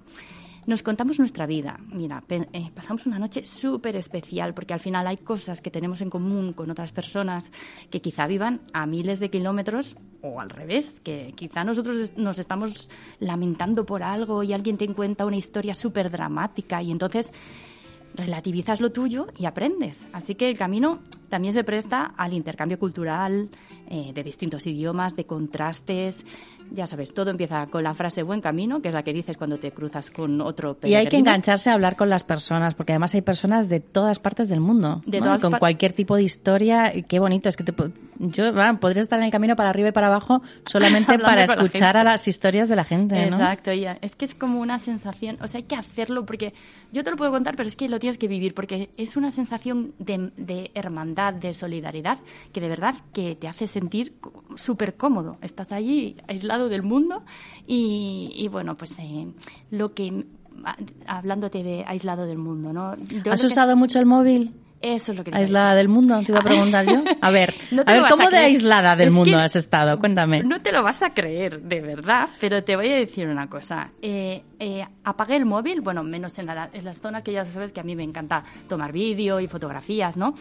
[0.67, 1.79] nos contamos nuestra vida.
[1.87, 6.09] Mira, eh, pasamos una noche súper especial porque al final hay cosas que tenemos en
[6.09, 7.51] común con otras personas
[7.89, 12.89] que quizá vivan a miles de kilómetros o al revés, que quizá nosotros nos estamos
[13.19, 17.31] lamentando por algo y alguien te cuenta una historia súper dramática y entonces
[18.13, 20.07] relativizas lo tuyo y aprendes.
[20.11, 20.99] Así que el camino
[21.29, 23.49] también se presta al intercambio cultural
[23.89, 26.25] eh, de distintos idiomas, de contrastes,
[26.71, 29.57] ya sabes, todo empieza con la frase buen camino, que es la que dices cuando
[29.57, 31.01] te cruzas con otro peregrino.
[31.01, 34.19] Y hay que engancharse a hablar con las personas, porque además hay personas de todas
[34.19, 36.93] partes del mundo, de con cualquier tipo de historia.
[37.07, 37.73] Qué bonito, es que te,
[38.19, 42.03] yo podría estar en el camino para arriba y para abajo solamente para escuchar a
[42.03, 43.15] las historias de la gente.
[43.15, 43.37] ¿no?
[43.37, 43.97] Exacto, ya.
[44.01, 46.53] es que es como una sensación, o sea, hay que hacerlo porque
[46.91, 49.31] yo te lo puedo contar, pero es que lo tienes que vivir, porque es una
[49.31, 52.19] sensación de, de hermandad, de solidaridad,
[52.53, 54.13] que de verdad que te hace sentir
[54.55, 55.37] súper cómodo.
[55.41, 57.23] Estás allí aislado del mundo
[57.65, 59.27] y, bueno, pues eh,
[59.71, 60.25] lo que
[61.05, 62.95] hablándote de aislado del mundo, ¿no?
[63.31, 64.53] ¿Has usado mucho el móvil?
[64.81, 66.19] Eso es lo que ¿Aislada del mundo?
[66.23, 67.03] Te iba a preguntar yo.
[67.21, 67.53] A ver,
[67.85, 69.97] a ver ¿cómo de aislada del mundo has estado?
[69.97, 70.43] Cuéntame.
[70.43, 73.91] No te lo vas a creer, de verdad, pero te voy a decir una cosa.
[74.01, 77.79] Eh, eh, apagué el móvil, bueno, menos en, en las zonas que ya sabes que
[77.79, 80.35] a mí me encanta tomar vídeo y fotografías, ¿no?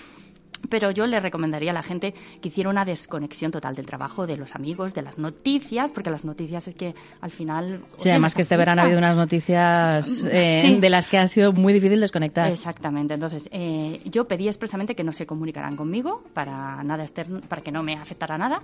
[0.69, 4.37] Pero yo le recomendaría a la gente que hiciera una desconexión total del trabajo, de
[4.37, 7.81] los amigos, de las noticias, porque las noticias es que al final...
[7.99, 11.53] Sí, además que este verano ha habido unas noticias eh, de las que ha sido
[11.53, 12.51] muy difícil desconectar.
[12.51, 17.63] Exactamente, entonces eh, yo pedí expresamente que no se comunicaran conmigo para nada externo, para
[17.63, 18.63] que no me afectara nada,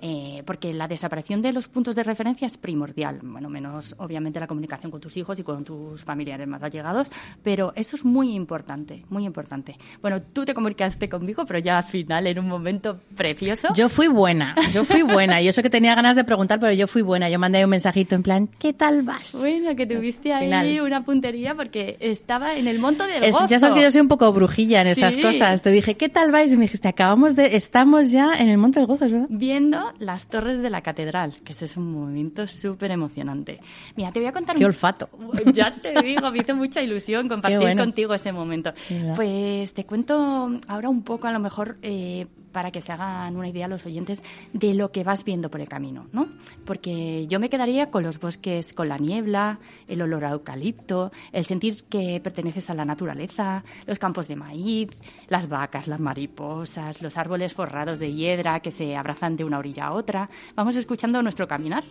[0.00, 4.46] eh, porque la desaparición de los puntos de referencia es primordial, bueno, menos obviamente la
[4.46, 7.08] comunicación con tus hijos y con tus familiares más allegados,
[7.42, 9.76] pero eso es muy importante, muy importante.
[10.00, 13.68] Bueno, tú te comunicaste conmigo pero ya al final, en un momento precioso.
[13.74, 15.40] Yo fui buena, yo fui buena.
[15.40, 17.28] Y eso que tenía ganas de preguntar, pero yo fui buena.
[17.28, 19.36] Yo mandé un mensajito en plan, ¿qué tal vas?
[19.38, 23.46] Bueno, que tuviste ahí una puntería porque estaba en el monto del gozo.
[23.46, 25.62] Ya sabes que yo soy un poco brujilla en esas cosas.
[25.62, 26.52] Te dije, ¿qué tal vais?
[26.52, 29.26] Y me dijiste, acabamos de, estamos ya en el monte del gozo, ¿verdad?
[29.28, 33.60] Viendo las torres de la catedral, que ese es un momento súper emocionante.
[33.96, 34.56] Mira, te voy a contar...
[34.56, 35.08] Qué olfato.
[35.52, 38.72] Ya te digo, me hizo mucha ilusión compartir contigo ese momento.
[39.16, 43.48] Pues te cuento ahora un poco a lo mejor eh, para que se hagan una
[43.48, 46.28] idea los oyentes de lo que vas viendo por el camino, ¿no?
[46.64, 49.58] Porque yo me quedaría con los bosques, con la niebla,
[49.88, 54.90] el olor a eucalipto, el sentir que perteneces a la naturaleza, los campos de maíz,
[55.28, 59.86] las vacas, las mariposas, los árboles forrados de hiedra que se abrazan de una orilla
[59.86, 60.28] a otra.
[60.54, 61.84] Vamos escuchando nuestro caminar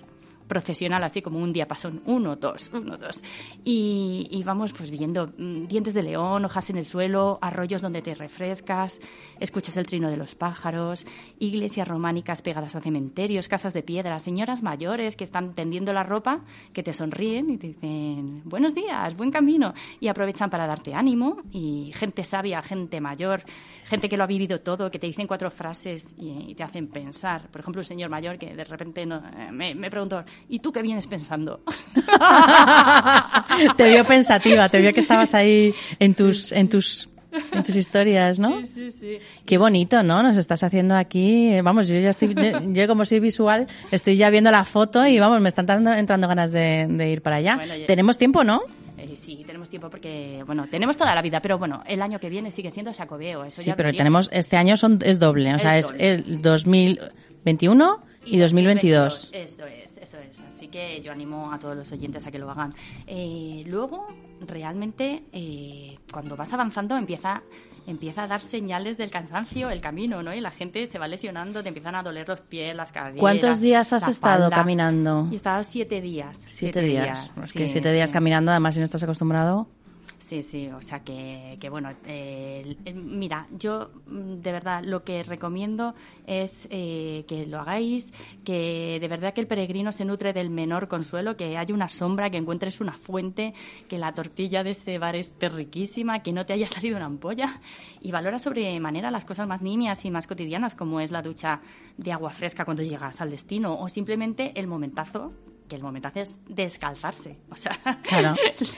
[0.52, 3.24] procesional, así como un diapasón, uno, dos, uno, dos.
[3.64, 8.14] Y, vamos pues viendo mm, dientes de león, hojas en el suelo, arroyos donde te
[8.14, 9.00] refrescas,
[9.40, 11.06] escuchas el trino de los pájaros,
[11.40, 16.42] iglesias románicas pegadas a cementerios, casas de piedra, señoras mayores que están tendiendo la ropa,
[16.74, 21.38] que te sonríen y te dicen buenos días, buen camino, y aprovechan para darte ánimo,
[21.54, 23.44] y gente sabia, gente mayor,
[23.86, 27.48] gente que lo ha vivido todo, que te dicen cuatro frases y, te hacen pensar.
[27.50, 29.08] Por ejemplo, un señor mayor que de repente eh,
[29.52, 31.62] me, me preguntó, ¿y tú qué vienes pensando?
[33.78, 37.10] te vio pensativa, te vio que estabas ahí en tus, en tus
[37.54, 38.62] en sus historias, ¿no?
[38.64, 39.18] Sí, sí, sí.
[39.46, 40.22] Qué bonito, ¿no?
[40.22, 44.30] Nos estás haciendo aquí, vamos, yo ya estoy, yo, yo como soy visual, estoy ya
[44.30, 47.56] viendo la foto y vamos, me están dando- entrando ganas de, de ir para allá.
[47.56, 48.62] Bueno, Tenemos tiempo, ¿no?
[49.02, 52.30] Eh, sí, tenemos tiempo porque, bueno, tenemos toda la vida, pero bueno, el año que
[52.30, 53.46] viene sigue siendo Sacobeo.
[53.46, 56.10] Eso Sí, ya pero tenemos, este año son, es doble, o sea, Es es, doble.
[56.12, 59.32] el 2021 y 2022.
[59.34, 60.40] Eso es, eso es.
[60.42, 62.74] Así que yo animo a todos los oyentes a que lo hagan.
[63.08, 64.06] Eh, luego,
[64.42, 67.42] realmente, eh, cuando vas avanzando, empieza
[67.88, 70.34] empieza a dar señales del cansancio el camino, ¿no?
[70.34, 73.20] Y la gente se va lesionando, te empiezan a doler los pies, las caderas.
[73.20, 74.56] ¿Cuántos días has estado espalda.
[74.56, 75.28] caminando?
[75.32, 76.40] He estado siete días.
[76.46, 77.32] Siete, días.
[77.44, 79.68] Es que sí, siete días caminando, además, si no estás acostumbrado.
[80.32, 85.04] Sí, sí, o sea que, que bueno, eh, eh, mira, yo mm, de verdad lo
[85.04, 85.94] que recomiendo
[86.26, 88.10] es eh, que lo hagáis,
[88.46, 92.30] que de verdad que el peregrino se nutre del menor consuelo, que haya una sombra,
[92.30, 93.54] que encuentres una fuente,
[93.90, 97.60] que la tortilla de ese bar esté riquísima, que no te haya salido una ampolla
[98.00, 101.60] y valora sobremanera las cosas más nimias y más cotidianas como es la ducha
[101.98, 105.34] de agua fresca cuando llegas al destino o simplemente el momentazo
[105.72, 107.38] que el momentazo es descalzarse.
[107.50, 107.72] O sea,
[108.04, 108.36] Claro.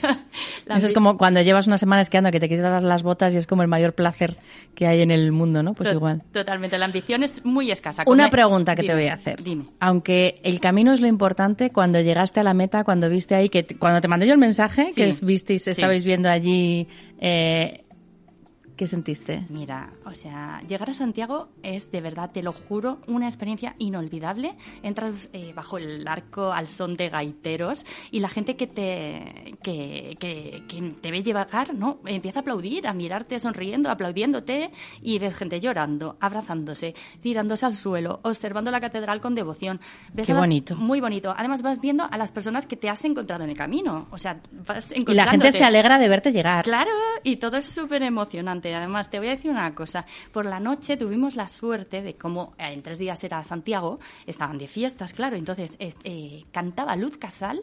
[0.66, 3.34] la Eso es como cuando llevas una semana esquiando que te quitas las, las botas
[3.34, 4.38] y es como el mayor placer
[4.76, 5.74] que hay en el mundo, ¿no?
[5.74, 6.22] Pues To- igual.
[6.32, 8.04] Totalmente, la ambición es muy escasa.
[8.06, 9.42] Una pregunta que te voy a hacer.
[9.42, 9.66] Dime.
[9.80, 13.66] Aunque el camino es lo importante, cuando llegaste a la meta, cuando viste ahí, que
[13.80, 14.94] cuando te mandé yo el mensaje, Sí.
[14.94, 15.72] que es- visteis, Sí.
[15.72, 16.88] estabais viendo allí,
[17.20, 17.83] eh,
[18.84, 19.46] ¿qué sentiste?
[19.48, 24.56] Mira, o sea, llegar a Santiago es de verdad, te lo juro, una experiencia inolvidable.
[24.82, 30.18] Entras eh, bajo el arco al son de gaiteros y la gente que te, que,
[30.20, 32.00] que, que te ve llegar, ¿no?
[32.06, 34.72] Empieza a aplaudir, a mirarte sonriendo, aplaudiéndote
[35.02, 39.80] y ves gente llorando, abrazándose, tirándose al suelo, observando la catedral con devoción.
[40.14, 40.76] Ves Qué las- bonito.
[40.76, 41.34] Muy bonito.
[41.38, 44.08] Además vas viendo a las personas que te has encontrado en el camino.
[44.12, 45.52] O sea, vas Y la gente encontrándote.
[45.54, 46.66] se alegra de verte llegar.
[46.66, 46.92] Claro,
[47.24, 48.73] y todo es súper emocionante.
[48.74, 50.06] Además, te voy a decir una cosa.
[50.32, 54.58] Por la noche tuvimos la suerte de como eh, en tres días era Santiago, estaban
[54.58, 55.36] de fiestas, claro.
[55.36, 57.62] Entonces es- eh, cantaba Luz Casal.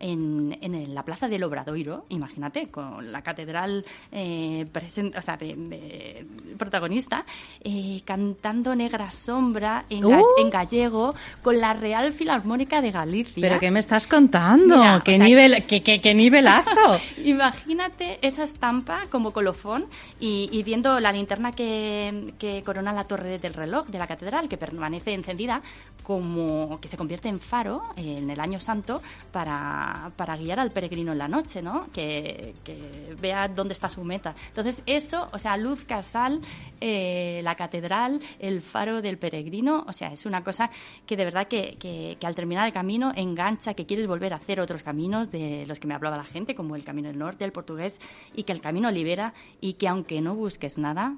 [0.00, 5.54] En, en la plaza del Obradoiro, imagínate, con la catedral eh, presen- o sea, de-
[5.54, 6.26] de-
[6.56, 7.24] protagonista,
[7.62, 10.40] eh, cantando Negra Sombra en, ga- ¡Uh!
[10.40, 13.42] en gallego con la Real Filarmónica de Galicia.
[13.42, 14.78] ¿Pero qué me estás contando?
[14.78, 16.70] Mira, ¿Qué, o sea, nivel, qué, qué- qué nivelazo?
[17.24, 19.86] Imagínate esa estampa como colofón
[20.18, 24.48] y, y viendo la linterna que, que corona la torre del reloj de la catedral,
[24.48, 25.60] que permanece encendida,
[26.02, 29.00] como que se convierte en faro en el año santo
[29.32, 31.86] para, para guiar al peregrino en la noche, ¿no?
[31.92, 34.34] Que, que vea dónde está su meta.
[34.48, 36.40] Entonces, eso, o sea, luz casal,
[36.80, 40.70] eh, la catedral, el faro del peregrino, o sea, es una cosa
[41.06, 44.36] que de verdad que, que- que al terminar el camino engancha, que quieres volver a
[44.36, 47.44] hacer otros caminos de los que me hablaba la gente, como el camino del norte,
[47.44, 48.00] el portugués,
[48.34, 51.16] y que el camino libera y que aunque no busques nada,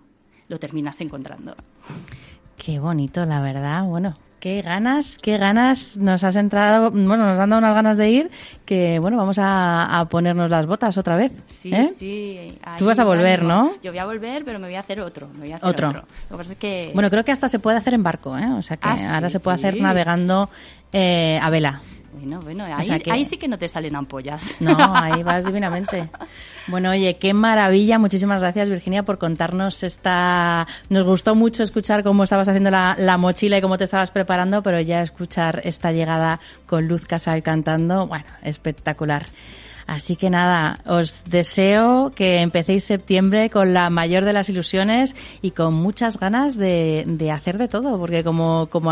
[0.48, 1.54] lo terminas encontrando.
[2.56, 3.84] Qué bonito, la verdad.
[3.84, 8.10] Bueno, qué ganas, qué ganas nos has entrado, bueno, nos han dado unas ganas de
[8.10, 8.30] ir
[8.64, 11.30] que, bueno, vamos a, a ponernos las botas otra vez.
[11.46, 11.90] Sí, ¿eh?
[11.96, 12.58] sí.
[12.76, 13.54] Tú vas a volver, ánimo.
[13.54, 13.70] ¿no?
[13.84, 15.28] Yo voy a volver, pero me voy a hacer otro.
[15.34, 15.88] Me voy a hacer Otro.
[15.90, 16.00] otro.
[16.28, 16.90] Lo que pasa es que...
[16.92, 18.48] Bueno, creo que hasta se puede hacer en barco, ¿eh?
[18.58, 19.64] O sea que Ah, sí, ahora se puede sí.
[19.64, 20.50] hacer navegando
[20.92, 21.80] eh, a vela.
[22.12, 24.42] Bueno, bueno, ahí, sea que- ahí sí que no te salen ampollas.
[24.60, 26.10] No, ahí vas divinamente.
[26.68, 27.98] Bueno, oye, qué maravilla.
[27.98, 30.66] Muchísimas gracias, Virginia, por contarnos esta...
[30.90, 34.62] Nos gustó mucho escuchar cómo estabas haciendo la, la mochila y cómo te estabas preparando,
[34.62, 39.26] pero ya escuchar esta llegada con Luz Casal cantando, bueno, espectacular.
[39.92, 45.50] Así que nada, os deseo que empecéis septiembre con la mayor de las ilusiones y
[45.50, 48.90] con muchas ganas de, de hacer de todo, porque como, como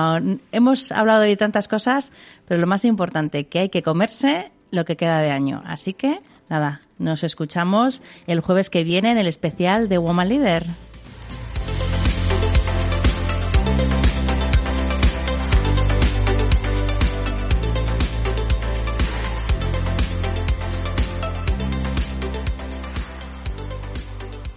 [0.53, 2.13] hemos hablado de tantas cosas,
[2.47, 5.63] pero lo más importante, que hay que comerse lo que queda de año.
[5.65, 6.21] Así que
[6.51, 10.67] nada, nos escuchamos el jueves que viene en el especial de Woman Leader.